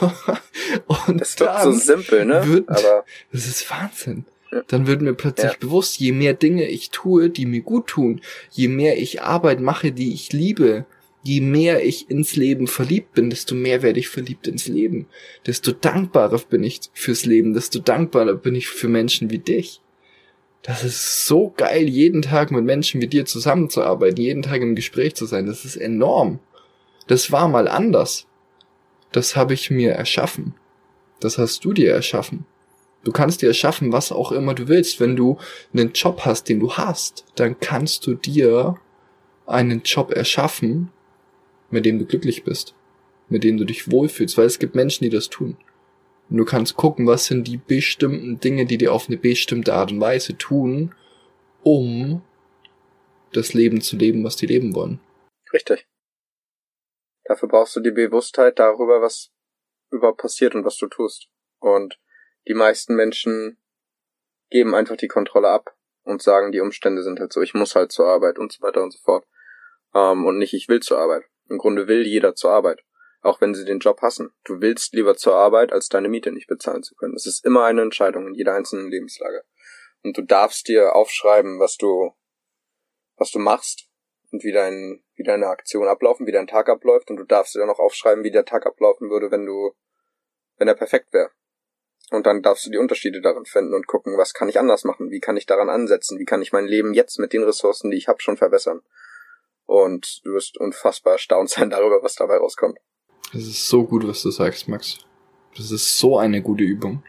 Und 0.87 1.21
das 1.21 1.31
ist 1.31 1.41
doch 1.41 1.63
so 1.63 1.73
simpel, 1.73 2.27
ne? 2.27 2.47
Wird, 2.47 2.69
Aber 2.69 3.05
das 3.33 3.47
ist 3.47 3.71
Wahnsinn. 3.71 4.27
Ja. 4.53 4.63
Dann 4.69 4.87
wird 4.87 5.01
mir 5.01 5.15
plötzlich 5.15 5.53
ja. 5.53 5.59
bewusst, 5.59 5.99
je 5.99 6.13
mehr 6.13 6.35
Dinge 6.35 6.69
ich 6.69 6.91
tue, 6.91 7.31
die 7.31 7.47
mir 7.47 7.63
gut 7.63 7.87
tun, 7.87 8.21
je 8.51 8.69
mehr 8.69 8.99
ich 8.99 9.23
Arbeit 9.23 9.61
mache, 9.61 9.91
die 9.91 10.13
ich 10.13 10.35
liebe, 10.35 10.85
je 11.23 11.41
mehr 11.41 11.83
ich 11.83 12.11
ins 12.11 12.37
Leben 12.37 12.67
verliebt 12.67 13.15
bin, 13.15 13.31
desto 13.31 13.55
mehr 13.55 13.81
werde 13.81 13.99
ich 13.99 14.09
verliebt 14.09 14.47
ins 14.47 14.69
Leben. 14.69 15.07
Desto 15.47 15.73
dankbarer 15.73 16.39
bin 16.39 16.63
ich 16.63 16.81
fürs 16.93 17.25
Leben, 17.25 17.55
desto 17.55 17.79
dankbarer 17.79 18.35
bin 18.35 18.55
ich 18.55 18.69
für 18.69 18.89
Menschen 18.89 19.31
wie 19.31 19.39
dich. 19.39 19.81
Das 20.67 20.83
ist 20.83 21.27
so 21.27 21.55
geil, 21.57 21.89
jeden 21.89 22.23
Tag 22.23 22.51
mit 22.51 22.65
Menschen 22.65 23.01
wie 23.01 23.07
dir 23.07 23.25
zusammenzuarbeiten, 23.25 24.21
jeden 24.21 24.43
Tag 24.43 24.63
im 24.63 24.75
Gespräch 24.75 25.15
zu 25.15 25.25
sein. 25.25 25.47
Das 25.47 25.65
ist 25.65 25.77
enorm. 25.77 26.41
Das 27.07 27.31
war 27.31 27.47
mal 27.47 27.69
anders. 27.69 28.27
Das 29.13 29.37
habe 29.37 29.55
ich 29.55 29.71
mir 29.71 29.93
erschaffen. 29.93 30.55
Das 31.21 31.39
hast 31.39 31.65
du 31.65 31.73
dir 31.73 31.93
erschaffen. 31.93 32.47
Du 33.05 33.13
kannst 33.13 33.43
dir 33.43 33.47
erschaffen, 33.47 33.93
was 33.93 34.11
auch 34.11 34.33
immer 34.33 34.55
du 34.55 34.67
willst. 34.67 34.99
Wenn 34.99 35.15
du 35.15 35.39
einen 35.73 35.93
Job 35.93 36.23
hast, 36.25 36.49
den 36.49 36.59
du 36.59 36.73
hast, 36.73 37.25
dann 37.37 37.61
kannst 37.61 38.05
du 38.09 38.15
dir 38.15 38.77
einen 39.47 39.83
Job 39.85 40.11
erschaffen, 40.11 40.91
mit 41.71 41.87
dem 41.87 42.01
du 42.01 42.07
glücklich 42.07 42.43
bist, 42.43 42.75
mit 43.29 43.45
dem 43.45 43.57
du 43.57 43.65
dich 43.65 43.93
wohlfühlst, 43.93 44.37
weil 44.37 44.47
es 44.47 44.59
gibt 44.59 44.75
Menschen, 44.75 45.05
die 45.05 45.11
das 45.11 45.29
tun. 45.31 45.57
Und 46.29 46.39
du 46.39 46.45
kannst 46.45 46.77
gucken, 46.77 47.07
was 47.07 47.27
sind 47.27 47.47
die 47.47 47.57
bestimmten 47.57 48.41
Dinge, 48.41 48.67
die 48.67 48.79
dir 48.79 48.93
auf 48.93 49.09
eine 49.09 49.17
bestimmte 49.17 49.75
Art 49.75 49.93
und 49.93 50.01
Weise 50.01 50.37
tun, 50.37 50.95
um 51.63 52.23
das 53.33 53.55
Leben 53.55 53.81
zu 53.81 53.97
leben, 53.97 54.25
was 54.25 54.37
die 54.37 54.47
leben 54.47 54.75
wollen. 54.75 55.01
Richtig. 55.53 55.87
Dafür 57.25 57.49
brauchst 57.49 57.77
du 57.77 57.81
die 57.81 57.91
Bewusstheit 57.91 58.59
darüber, 58.59 59.01
was 59.01 59.33
überhaupt 59.91 60.21
passiert 60.21 60.55
und 60.55 60.65
was 60.65 60.77
du 60.77 60.87
tust. 60.87 61.29
Und 61.59 61.99
die 62.49 62.55
meisten 62.55 62.95
Menschen 62.95 63.59
geben 64.51 64.75
einfach 64.75 64.97
die 64.97 65.09
Kontrolle 65.09 65.49
ab 65.49 65.77
und 66.05 66.23
sagen, 66.23 66.53
die 66.53 66.61
Umstände 66.61 67.03
sind 67.03 67.19
halt 67.19 67.33
so, 67.33 67.43
ich 67.43 67.55
muss 67.55 67.75
halt 67.75 67.91
zur 67.93 68.07
Arbeit 68.07 68.39
und 68.39 68.53
so 68.53 68.63
weiter 68.63 68.83
und 68.83 68.93
so 68.93 68.99
fort. 69.05 69.27
Ähm, 69.95 70.25
und 70.25 70.39
nicht, 70.39 70.55
ich 70.55 70.69
will 70.69 70.81
zur 70.81 70.99
Arbeit. 70.99 71.25
Im 71.49 71.59
Grunde 71.59 71.89
will 71.89 72.07
jeder 72.07 72.35
zur 72.35 72.51
Arbeit 72.51 72.81
auch 73.27 73.41
wenn 73.41 73.55
sie 73.55 73.65
den 73.65 73.81
Job 73.81 74.01
hassen. 74.03 74.33
Du 74.45 74.61
willst 74.61 74.95
lieber 74.95 75.17
zur 75.17 75.35
Arbeit, 75.35 75.73
als 75.73 75.89
deine 75.89 76.09
Miete 76.09 76.33
nicht 76.33 76.47
bezahlen 76.47 76.83
zu 76.83 76.95
können. 76.95 77.15
Es 77.15 77.27
ist 77.27 77.45
immer 77.45 77.65
eine 77.65 77.83
Entscheidung 77.83 78.29
in 78.29 78.35
jeder 78.35 78.55
einzelnen 78.55 78.91
Lebenslage. 78.91 79.45
Und 80.03 80.17
du 80.17 80.23
darfst 80.23 80.69
dir 80.69 80.95
aufschreiben, 80.95 81.59
was 81.59 81.77
du, 81.77 82.13
was 83.17 83.31
du 83.33 83.39
machst 83.39 83.89
und 84.31 84.45
wie 84.45 84.53
dein, 84.53 85.03
wie 85.15 85.25
deine 85.25 85.49
Aktion 85.49 85.89
ablaufen, 85.89 86.27
wie 86.27 86.33
dein 86.33 86.47
Tag 86.47 86.69
abläuft. 86.69 87.11
Und 87.11 87.17
du 87.17 87.25
darfst 87.25 87.55
dir 87.55 87.59
dann 87.59 87.71
auch 87.71 87.81
aufschreiben, 87.81 88.25
wie 88.25 88.31
der 88.31 88.45
Tag 88.45 88.67
ablaufen 88.67 89.11
würde, 89.11 89.31
wenn 89.31 89.45
du, 89.45 89.73
wenn 90.59 90.69
er 90.69 90.75
perfekt 90.75 91.13
wäre. 91.13 91.31
Und 92.11 92.27
dann 92.27 92.43
darfst 92.43 92.65
du 92.67 92.71
die 92.71 92.79
Unterschiede 92.79 93.21
darin 93.21 93.47
finden 93.47 93.75
und 93.75 93.89
gucken, 93.89 94.17
was 94.17 94.33
kann 94.33 94.49
ich 94.49 94.61
anders 94.61 94.85
machen? 94.85 95.11
Wie 95.11 95.19
kann 95.19 95.37
ich 95.37 95.47
daran 95.47 95.69
ansetzen? 95.69 96.21
Wie 96.21 96.25
kann 96.25 96.43
ich 96.43 96.53
mein 96.53 96.67
Leben 96.67 96.95
jetzt 96.95 97.19
mit 97.19 97.33
den 97.33 97.43
Ressourcen, 97.43 97.91
die 97.91 97.97
ich 97.97 98.07
habe, 98.07 98.23
schon 98.23 98.37
verbessern? 98.37 98.83
Und 99.65 100.21
du 100.25 100.35
wirst 100.35 100.59
unfassbar 100.59 101.15
erstaunt 101.15 101.51
sein 101.51 101.71
darüber, 101.71 102.03
was 102.03 102.15
dabei 102.15 102.37
rauskommt. 102.37 102.79
Das 103.33 103.43
ist 103.43 103.69
so 103.69 103.85
gut, 103.85 104.07
was 104.07 104.23
du 104.23 104.31
sagst, 104.31 104.69
Max. 104.69 104.99
Das 105.57 105.71
ist 105.71 105.99
so 105.99 106.19
eine 106.19 106.43
gute 106.43 106.65
Übung. 106.65 107.03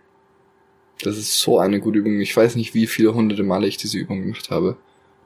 Das 1.01 1.17
ist 1.17 1.39
so 1.39 1.59
eine 1.59 1.79
gute 1.79 1.99
Übung. 1.99 2.19
Ich 2.19 2.35
weiß 2.35 2.55
nicht, 2.55 2.73
wie 2.73 2.87
viele 2.87 3.13
hunderte 3.13 3.43
Male 3.43 3.67
ich 3.67 3.77
diese 3.77 3.97
Übung 3.97 4.21
gemacht 4.21 4.49
habe. 4.49 4.77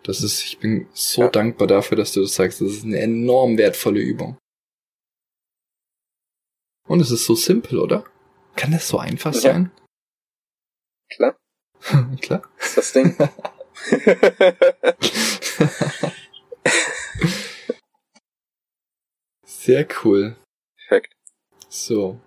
Das 0.04 0.22
ist, 0.22 0.44
ich 0.44 0.60
bin 0.60 0.88
so 0.94 1.22
ja. 1.24 1.30
dankbar 1.30 1.68
dafür, 1.68 1.96
dass 1.98 2.12
du 2.12 2.22
das 2.22 2.36
sagst. 2.36 2.62
Das 2.62 2.72
ist 2.72 2.84
eine 2.84 3.00
enorm 3.00 3.58
wertvolle 3.58 4.00
Übung. 4.00 4.38
Und 6.88 7.00
es 7.00 7.12
ist 7.12 7.26
so 7.26 7.36
simpel, 7.36 7.80
oder? 7.80 8.04
Kann 8.56 8.72
das 8.72 8.88
so 8.88 8.98
einfach 8.98 9.34
ja. 9.36 9.40
sein? 9.40 9.72
Klar. 11.10 11.38
Klar. 12.22 12.42
Das 12.58 12.68
ist 12.68 12.78
das 12.78 12.94
Ding. 12.94 13.16
Sehr 19.46 19.88
cool. 20.04 20.36
So. 21.74 22.20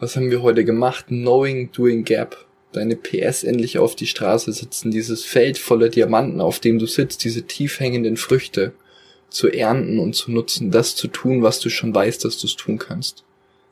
Was 0.00 0.16
haben 0.16 0.32
wir 0.32 0.42
heute 0.42 0.64
gemacht? 0.64 1.06
Knowing, 1.06 1.70
Doing 1.70 2.02
Gap. 2.02 2.44
Deine 2.72 2.96
PS 2.96 3.44
endlich 3.44 3.78
auf 3.78 3.94
die 3.94 4.08
Straße 4.08 4.52
sitzen, 4.52 4.90
dieses 4.90 5.24
Feld 5.24 5.58
voller 5.58 5.88
Diamanten, 5.88 6.40
auf 6.40 6.58
dem 6.58 6.80
du 6.80 6.86
sitzt, 6.86 7.22
diese 7.22 7.44
tief 7.44 7.78
hängenden 7.78 8.16
Früchte 8.16 8.72
zu 9.30 9.48
ernten 9.48 10.00
und 10.00 10.14
zu 10.14 10.32
nutzen, 10.32 10.72
das 10.72 10.96
zu 10.96 11.06
tun, 11.06 11.44
was 11.44 11.60
du 11.60 11.70
schon 11.70 11.94
weißt, 11.94 12.24
dass 12.24 12.38
du 12.38 12.48
es 12.48 12.56
tun 12.56 12.78
kannst. 12.78 13.22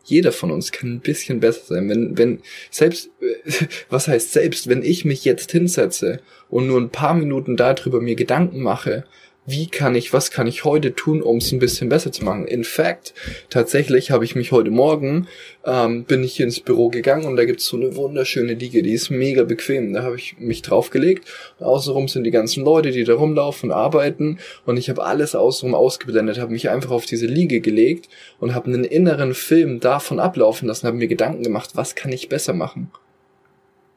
Jeder 0.05 0.31
von 0.31 0.53
uns 0.53 0.70
kann 0.70 0.92
ein 0.92 1.01
bisschen 1.01 1.40
besser 1.40 1.75
sein. 1.75 1.88
Wenn, 1.88 2.16
wenn, 2.16 2.40
selbst, 2.70 3.11
was 3.90 4.07
heißt 4.07 4.33
selbst, 4.33 4.68
wenn 4.68 4.85
ich 4.85 5.05
mich 5.05 5.25
jetzt 5.25 5.51
hinsetze 5.51 6.20
und 6.49 6.68
nur 6.68 6.81
ein 6.81 6.90
paar 6.90 7.14
Minuten 7.14 7.57
darüber 7.57 8.01
mir 8.01 8.14
Gedanken 8.14 8.62
mache, 8.62 9.05
wie 9.46 9.68
kann 9.68 9.94
ich, 9.94 10.12
was 10.12 10.32
kann 10.32 10.48
ich 10.48 10.64
heute 10.64 10.94
tun, 10.94 11.22
um 11.22 11.37
es 11.37 11.52
ein 11.52 11.61
bisschen 11.61 11.88
besser 11.88 12.11
zu 12.11 12.24
machen. 12.24 12.46
In 12.46 12.64
fact, 12.64 13.14
tatsächlich 13.48 14.11
habe 14.11 14.24
ich 14.24 14.35
mich 14.35 14.50
heute 14.50 14.72
Morgen, 14.72 15.28
ähm, 15.64 16.04
bin 16.04 16.24
ich 16.24 16.40
ins 16.40 16.59
Büro 16.59 16.88
gegangen 16.88 17.24
und 17.24 17.37
da 17.37 17.44
gibt's 17.44 17.66
so 17.66 17.76
eine 17.76 17.94
wunderschöne 17.94 18.54
Liege, 18.54 18.82
die 18.82 18.92
ist 18.92 19.11
mega 19.11 19.44
bequem. 19.44 19.92
Da 19.92 20.02
habe 20.02 20.16
ich 20.16 20.37
mich 20.38 20.62
draufgelegt. 20.62 21.28
Außenrum 21.61 22.09
sind 22.09 22.24
die 22.24 22.32
ganzen 22.32 22.64
Leute, 22.64 22.90
die 22.90 23.04
da 23.04 23.14
rumlaufen, 23.14 23.70
arbeiten 23.70 24.38
und 24.64 24.76
ich 24.76 24.90
habe 24.90 25.04
alles 25.04 25.37
außenrum 25.37 25.76
ausgeblendet, 25.76 26.38
habe 26.38 26.52
mich 26.52 26.68
einfach 26.68 26.90
auf 26.90 27.06
diese 27.06 27.26
Liege 27.26 27.61
gelegt 27.61 28.09
und 28.40 28.52
habe 28.52 28.66
einen 28.66 28.85
inneren 28.85 29.32
Film 29.32 29.78
davon 29.78 30.18
ablaufen 30.18 30.66
lassen, 30.66 30.88
habe 30.88 30.96
mir 30.96 31.09
Gedanken 31.09 31.44
gemacht, 31.44 31.70
was 31.74 31.94
kann 31.94 32.12
ich 32.12 32.28
besser 32.28 32.52
machen? 32.52 32.90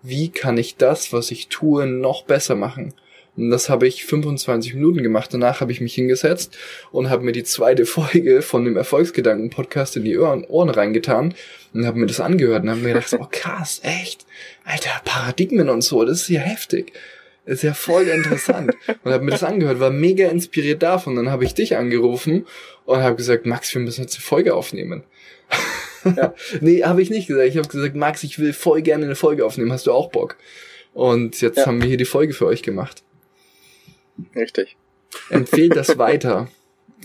Wie 0.03 0.29
kann 0.29 0.57
ich 0.57 0.77
das, 0.77 1.12
was 1.12 1.31
ich 1.31 1.47
tue, 1.47 1.88
noch 1.88 2.23
besser 2.23 2.55
machen? 2.55 2.93
Und 3.39 3.52
das 3.52 3.69
habe 3.69 3.88
ich 3.88 4.06
25 4.06 4.73
Minuten 4.73 5.02
gemacht. 5.02 5.34
Danach 5.34 5.62
habe 5.62 5.71
ich 5.71 5.80
mich 5.80 5.95
hingesetzt 5.95 6.58
und 6.91 7.10
habe 7.10 7.23
mir 7.23 7.32
die 7.32 7.45
zweite 7.45 7.86
Folge 7.88 8.41
von 8.41 8.65
dem 8.65 8.75
Erfolgsgedanken-Podcast 8.75 9.95
in 9.95 10.04
die 10.04 10.17
Ohren, 10.17 10.43
Ohren 10.45 10.69
reingetan 10.69 11.34
und 11.73 11.86
habe 11.86 11.99
mir 11.99 12.08
das 12.08 12.19
angehört 12.19 12.63
und 12.63 12.69
habe 12.69 12.82
mir 12.82 12.93
gedacht, 12.93 13.15
oh 13.17 13.28
krass, 13.32 13.80
echt? 13.84 14.25
Alter, 14.65 14.91
Paradigmen 15.06 15.69
und 15.69 15.84
so, 15.84 16.04
das 16.04 16.23
ist 16.23 16.30
ja 16.30 16.41
heftig. 16.41 16.91
Das 17.45 17.56
ist 17.56 17.63
ja 17.63 17.73
voll 17.73 18.08
interessant. 18.08 18.73
und 19.04 19.12
habe 19.12 19.23
mir 19.23 19.32
das 19.32 19.43
angehört, 19.43 19.80
war 19.80 19.89
mega 19.89 20.28
inspiriert 20.28 20.84
davon. 20.84 21.15
Dann 21.15 21.32
habe 21.32 21.45
ich 21.45 21.54
dich 21.54 21.78
angerufen 21.78 22.45
und 22.86 22.99
habe 23.02 23.15
gesagt, 23.15 23.45
Max, 23.45 23.73
wir 23.73 23.82
müssen 23.82 24.02
jetzt 24.02 24.15
eine 24.15 24.23
Folge 24.23 24.54
aufnehmen. 24.54 25.04
Ja. 26.04 26.34
nee, 26.62 26.84
habe 26.84 27.02
ich 27.02 27.10
nicht 27.10 27.28
gesagt. 27.28 27.47
Ich 27.47 27.58
habe 27.58 27.67
gesagt, 27.67 27.95
Max, 27.95 28.23
ich 28.23 28.38
will 28.38 28.52
voll 28.54 28.82
gerne 28.82 29.06
eine 29.06 29.15
Folge 29.15 29.45
aufnehmen. 29.45 29.71
Hast 29.71 29.88
du 29.88 29.93
auch 29.93 30.10
Bock? 30.10 30.36
Und 30.93 31.39
jetzt 31.41 31.58
ja. 31.58 31.65
haben 31.65 31.82
wir 31.82 31.88
hier 31.88 31.97
die 31.97 32.06
Folge 32.06 32.34
für 32.34 32.45
euch 32.45 32.62
gemacht. 32.62 33.04
Richtig. 34.36 34.77
Empfehlt 35.29 35.75
das 35.75 35.97
weiter. 35.97 36.47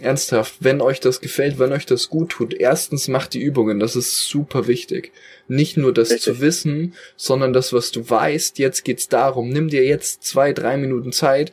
Ernsthaft, 0.00 0.56
wenn 0.58 0.80
euch 0.80 0.98
das 0.98 1.20
gefällt, 1.20 1.58
wenn 1.60 1.72
euch 1.72 1.86
das 1.86 2.08
gut 2.08 2.30
tut, 2.30 2.52
erstens 2.52 3.06
macht 3.06 3.32
die 3.32 3.40
Übungen, 3.40 3.78
das 3.78 3.94
ist 3.94 4.26
super 4.26 4.66
wichtig. 4.66 5.12
Nicht 5.46 5.76
nur 5.76 5.94
das 5.94 6.10
Richtig. 6.10 6.24
zu 6.24 6.40
wissen, 6.40 6.94
sondern 7.16 7.52
das, 7.52 7.72
was 7.72 7.92
du 7.92 8.08
weißt, 8.08 8.58
jetzt 8.58 8.84
geht's 8.84 9.08
darum, 9.08 9.50
nimm 9.50 9.68
dir 9.68 9.84
jetzt 9.84 10.24
zwei, 10.24 10.52
drei 10.52 10.76
Minuten 10.76 11.12
Zeit, 11.12 11.52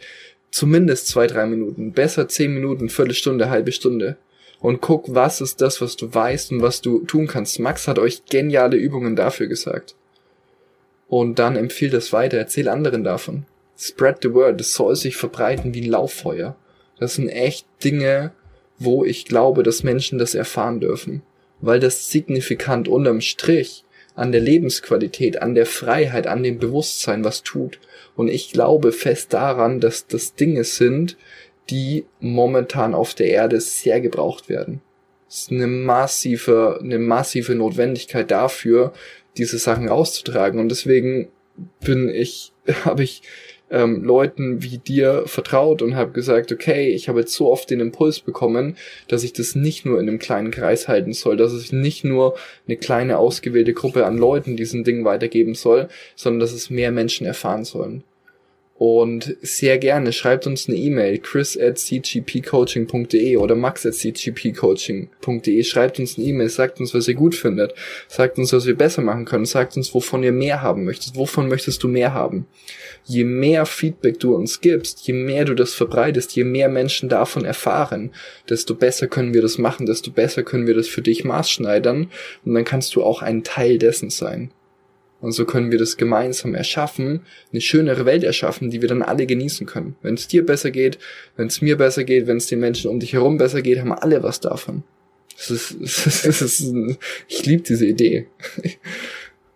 zumindest 0.50 1.08
zwei, 1.08 1.28
drei 1.28 1.46
Minuten, 1.46 1.92
besser 1.92 2.28
zehn 2.28 2.54
Minuten, 2.54 2.90
Viertelstunde, 2.90 3.50
halbe 3.50 3.72
Stunde. 3.72 4.18
Und 4.60 4.82
guck, 4.82 5.14
was 5.14 5.42
ist 5.42 5.62
das, 5.62 5.82
was 5.82 5.96
du 5.96 6.14
weißt 6.14 6.52
und 6.52 6.62
was 6.62 6.82
du 6.82 7.04
tun 7.06 7.28
kannst. 7.28 7.60
Max 7.60 7.88
hat 7.88 8.00
euch 8.00 8.26
geniale 8.26 8.78
Übungen 8.78 9.16
dafür 9.16 9.48
gesagt. 9.48 9.96
Und 11.08 11.40
dann 11.40 11.56
empfiehl 11.56 11.90
das 11.90 12.14
weiter, 12.14 12.38
erzähl 12.38 12.70
anderen 12.70 13.04
davon. 13.04 13.46
Spread 13.84 14.20
the 14.22 14.34
word, 14.34 14.60
das 14.60 14.74
soll 14.76 14.96
sich 14.96 15.18
verbreiten 15.18 15.74
wie 15.74 15.82
ein 15.82 15.90
Lauffeuer. 15.90 16.56
Das 17.00 17.16
sind 17.16 17.30
echt 17.30 17.66
Dinge, 17.84 18.32
wo 18.78 19.04
ich 19.04 19.26
glaube, 19.26 19.64
dass 19.64 19.82
Menschen 19.82 20.20
das 20.20 20.36
erfahren 20.36 20.80
dürfen, 20.80 21.24
weil 21.62 21.80
das 21.80 22.12
signifikant 22.12 22.88
unterm 22.88 23.22
Strich 23.22 23.84
an 24.14 24.32
der 24.32 24.42
Lebensqualität, 24.42 25.42
an 25.42 25.56
der 25.56 25.66
Freiheit, 25.66 26.28
an 26.28 26.44
dem 26.44 26.60
Bewusstsein 26.60 27.24
was 27.24 27.42
tut. 27.42 27.80
Und 28.16 28.28
ich 28.28 28.52
glaube 28.52 28.92
fest 28.92 29.34
daran, 29.34 29.80
dass 29.80 30.06
das 30.06 30.36
Dinge 30.36 30.64
sind, 30.64 31.18
die 31.72 32.06
momentan 32.20 32.94
auf 32.94 33.16
der 33.16 33.30
Erde 33.30 33.60
sehr 33.62 34.00
gebraucht 34.00 34.48
werden. 34.48 34.82
Es 35.28 35.44
ist 35.44 35.52
eine 35.52 35.66
massive, 35.66 36.80
eine 36.84 37.00
massive 37.00 37.56
Notwendigkeit 37.56 38.30
dafür, 38.30 38.94
diese 39.38 39.58
Sachen 39.58 39.90
auszutragen. 39.90 40.60
Und 40.60 40.70
deswegen 40.70 41.30
bin 41.80 42.10
ich, 42.10 42.52
habe 42.86 43.04
ich 43.04 43.24
ähm, 43.72 44.04
Leuten 44.04 44.62
wie 44.62 44.78
dir 44.78 45.24
vertraut 45.26 45.82
und 45.82 45.96
habe 45.96 46.12
gesagt, 46.12 46.52
okay, 46.52 46.90
ich 46.90 47.10
habe 47.10 47.22
jetzt 47.22 47.34
so 47.34 47.52
oft 47.52 47.70
den 47.70 47.80
Impuls 47.80 48.20
bekommen, 48.20 48.76
dass 49.08 49.24
ich 49.24 49.34
das 49.34 49.56
nicht 49.56 49.86
nur 49.86 50.00
in 50.00 50.08
einem 50.08 50.20
kleinen 50.20 50.52
Kreis 50.52 50.88
halten 50.88 51.14
soll, 51.14 51.38
dass 51.38 51.54
ich 51.54 51.72
nicht 51.72 52.04
nur 52.04 52.36
eine 52.68 52.78
kleine 52.78 53.18
ausgewählte 53.18 53.74
Gruppe 53.74 54.06
an 54.06 54.18
Leuten 54.18 54.58
diesen 54.58 54.84
Ding 54.84 55.06
weitergeben 55.06 55.56
soll, 55.56 55.88
sondern 56.16 56.42
dass 56.42 56.52
es 56.52 56.70
mehr 56.70 56.92
Menschen 56.92 57.26
erfahren 57.26 57.64
sollen. 57.64 58.04
Und 58.84 59.38
sehr 59.44 59.78
gerne 59.78 60.12
schreibt 60.12 60.48
uns 60.48 60.68
eine 60.68 60.76
E-Mail, 60.76 61.20
chris 61.20 61.56
at 61.56 61.78
cgpcoaching.de 61.78 63.38
oder 63.38 63.54
max 63.54 63.86
at 63.86 63.94
cgpcoaching.de. 63.94 65.64
Schreibt 65.64 66.00
uns 66.00 66.18
eine 66.18 66.26
E-Mail, 66.26 66.50
sagt 66.50 66.80
uns, 66.80 66.92
was 66.96 67.08
ihr 67.08 67.14
gut 67.14 67.36
findet, 67.36 67.76
sagt 68.08 68.40
uns, 68.40 68.54
was 68.54 68.66
wir 68.66 68.76
besser 68.76 69.04
machen 69.04 69.26
können, 69.26 69.46
sagt 69.46 69.78
uns, 69.78 69.94
wovon 69.94 70.24
ihr 70.24 70.32
mehr 70.32 70.64
haben 70.64 70.84
möchtet, 70.84 71.16
wovon 71.16 71.48
möchtest 71.48 71.84
du 71.84 71.90
mehr 71.90 72.16
haben. 72.16 72.48
Je 73.06 73.24
mehr 73.24 73.68
Feedback 73.68 74.20
du 74.20 74.34
uns 74.34 74.62
gibst, 74.62 75.06
je 75.06 75.14
mehr 75.14 75.46
du 75.46 75.54
das 75.54 75.76
verbreitest, 75.76 76.36
je 76.36 76.44
mehr 76.44 76.68
Menschen 76.68 77.08
davon 77.08 77.46
erfahren, 77.46 78.10
desto 78.50 78.74
besser 78.74 79.06
können 79.06 79.36
wir 79.36 79.44
das 79.44 79.60
machen, 79.60 79.86
desto 79.86 80.10
besser 80.10 80.42
können 80.42 80.66
wir 80.66 80.74
das 80.74 80.88
für 80.88 81.04
dich 81.04 81.24
maßschneidern 81.24 82.10
und 82.46 82.54
dann 82.56 82.66
kannst 82.66 82.96
du 82.96 83.04
auch 83.04 83.22
ein 83.22 83.44
Teil 83.44 83.78
dessen 83.78 84.10
sein. 84.10 84.50
Und 85.22 85.32
so 85.34 85.46
können 85.46 85.72
wir 85.72 85.78
das 85.78 85.98
gemeinsam 85.98 86.56
erschaffen, 86.56 87.22
eine 87.52 87.62
schönere 87.62 88.06
Welt 88.06 88.24
erschaffen, 88.24 88.72
die 88.72 88.82
wir 88.82 88.90
dann 88.90 89.04
alle 89.04 89.28
genießen 89.28 89.68
können. 89.68 89.96
Wenn 90.02 90.16
es 90.16 90.28
dir 90.28 90.46
besser 90.46 90.72
geht, 90.72 90.98
wenn 91.38 91.48
es 91.48 91.62
mir 91.62 91.78
besser 91.78 92.04
geht, 92.04 92.28
wenn 92.28 92.38
es 92.38 92.48
den 92.48 92.60
Menschen 92.60 92.90
um 92.90 93.00
dich 93.00 93.14
herum 93.14 93.38
besser 93.38 93.62
geht, 93.62 93.80
haben 93.80 93.94
alle 93.94 94.24
was 94.24 94.40
davon. 94.40 94.84
Das 95.38 95.52
ist, 95.52 95.78
das 95.82 96.06
ist, 96.08 96.26
das 96.26 96.42
ist, 96.42 96.74
ich 97.28 97.46
liebe 97.46 97.64
diese 97.64 97.86
Idee. 97.86 98.28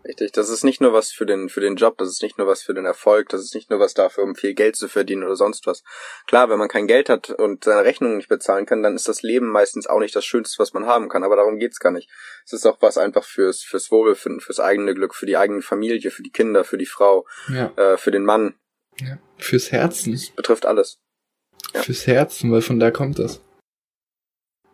Richtig, 0.07 0.33
das 0.33 0.49
ist 0.49 0.63
nicht 0.63 0.81
nur 0.81 0.93
was 0.93 1.11
für 1.11 1.25
den, 1.25 1.49
für 1.49 1.61
den 1.61 1.77
Job, 1.77 1.97
das 1.97 2.09
ist 2.09 2.21
nicht 2.21 2.37
nur 2.37 2.45
was 2.45 2.61
für 2.61 2.75
den 2.75 2.85
Erfolg, 2.85 3.27
das 3.29 3.41
ist 3.41 3.55
nicht 3.55 3.71
nur 3.71 3.79
was 3.79 3.95
dafür, 3.95 4.23
um 4.23 4.35
viel 4.35 4.53
Geld 4.53 4.75
zu 4.75 4.87
verdienen 4.87 5.23
oder 5.23 5.35
sonst 5.35 5.65
was. 5.65 5.81
Klar, 6.27 6.47
wenn 6.49 6.59
man 6.59 6.67
kein 6.67 6.85
Geld 6.85 7.09
hat 7.09 7.31
und 7.31 7.63
seine 7.63 7.83
Rechnungen 7.83 8.17
nicht 8.17 8.29
bezahlen 8.29 8.67
kann, 8.67 8.83
dann 8.83 8.95
ist 8.95 9.07
das 9.07 9.23
Leben 9.23 9.47
meistens 9.49 9.87
auch 9.87 9.99
nicht 9.99 10.15
das 10.15 10.23
Schönste, 10.23 10.59
was 10.59 10.73
man 10.73 10.85
haben 10.85 11.09
kann, 11.09 11.23
aber 11.23 11.35
darum 11.37 11.57
geht's 11.57 11.79
gar 11.79 11.91
nicht. 11.91 12.07
Es 12.45 12.53
ist 12.53 12.67
auch 12.67 12.77
was 12.81 12.99
einfach 12.99 13.23
fürs, 13.23 13.61
fürs 13.63 13.89
Wohlbefinden, 13.89 14.41
fürs 14.41 14.59
eigene 14.59 14.93
Glück, 14.93 15.15
für 15.15 15.25
die 15.25 15.37
eigene 15.37 15.63
Familie, 15.63 16.11
für 16.11 16.21
die 16.21 16.31
Kinder, 16.31 16.63
für 16.63 16.77
die 16.77 16.85
Frau, 16.85 17.25
Ja. 17.47 17.71
äh, 17.75 17.97
für 17.97 18.11
den 18.11 18.25
Mann. 18.25 18.53
ja. 18.99 19.17
Fürs 19.39 19.71
Herzen. 19.71 20.11
Das 20.13 20.29
betrifft 20.29 20.67
alles. 20.67 20.99
Ja. 21.73 21.81
Fürs 21.81 22.05
Herzen, 22.05 22.51
weil 22.51 22.61
von 22.61 22.79
da 22.79 22.91
kommt 22.91 23.17
das. 23.17 23.41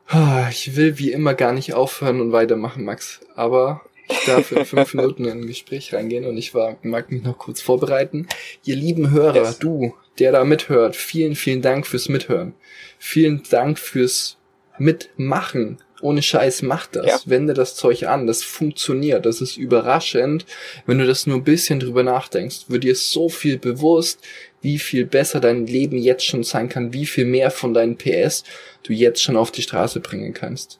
Ah, 0.08 0.50
Ich 0.52 0.76
will 0.76 0.98
wie 0.98 1.14
immer 1.14 1.34
gar 1.36 1.54
nicht 1.54 1.74
aufhören 1.74 2.20
und 2.20 2.34
weitermachen, 2.34 2.84
Max. 2.84 3.22
Aber 3.36 3.82
ich 4.12 4.26
darf 4.26 4.52
in 4.52 4.66
fünf 4.66 4.94
Minuten 4.94 5.26
in 5.26 5.32
ein 5.42 5.48
Gespräch 5.48 5.94
reingehen 5.94 6.26
und 6.26 6.38
ich 6.38 6.54
war, 6.54 6.78
mag 6.84 7.12
mich 7.12 7.24
noch 7.24 7.38
kurz 7.38 7.62
vorbereiten. 7.62 8.28
Ihr 8.64 8.76
lieben 8.76 9.12
Hörer, 9.12 9.36
Yes. 9.44 9.60
du, 9.60 9.94
der 10.20 10.32
da 10.32 10.44
mithört, 10.44 10.96
vielen, 10.96 11.36
vielen 11.36 11.62
Dank 11.62 11.88
fürs 11.88 12.10
Mithören. 12.10 12.54
Vielen 13.00 13.42
Dank 13.50 13.80
fürs 13.80 14.38
Mitmachen. 14.78 15.78
Ohne 16.02 16.24
Scheiß 16.24 16.64
macht 16.64 16.96
das. 16.96 17.06
Ja. 17.06 17.20
Wende 17.26 17.54
das 17.54 17.76
Zeug 17.76 18.08
an. 18.08 18.26
Das 18.26 18.42
funktioniert. 18.44 19.26
Das 19.28 19.40
ist 19.40 19.56
überraschend. 19.56 20.46
Wenn 20.88 20.98
du 20.98 21.06
das 21.06 21.28
nur 21.28 21.38
ein 21.38 21.44
bisschen 21.44 21.80
drüber 21.80 22.02
nachdenkst, 22.02 22.66
wird 22.70 22.84
dir 22.84 22.96
so 22.96 23.30
viel 23.30 23.60
bewusst, 23.60 24.20
wie 24.62 24.80
viel 24.80 25.06
besser 25.06 25.40
dein 25.40 25.68
Leben 25.68 25.98
jetzt 25.98 26.26
schon 26.26 26.44
sein 26.44 26.70
kann, 26.70 26.94
wie 26.94 27.06
viel 27.06 27.26
mehr 27.26 27.52
von 27.52 27.74
deinen 27.76 27.98
PS 27.98 28.44
du 28.84 28.94
jetzt 28.94 29.22
schon 29.22 29.38
auf 29.38 29.52
die 29.52 29.62
Straße 29.62 30.00
bringen 30.00 30.34
kannst. 30.34 30.80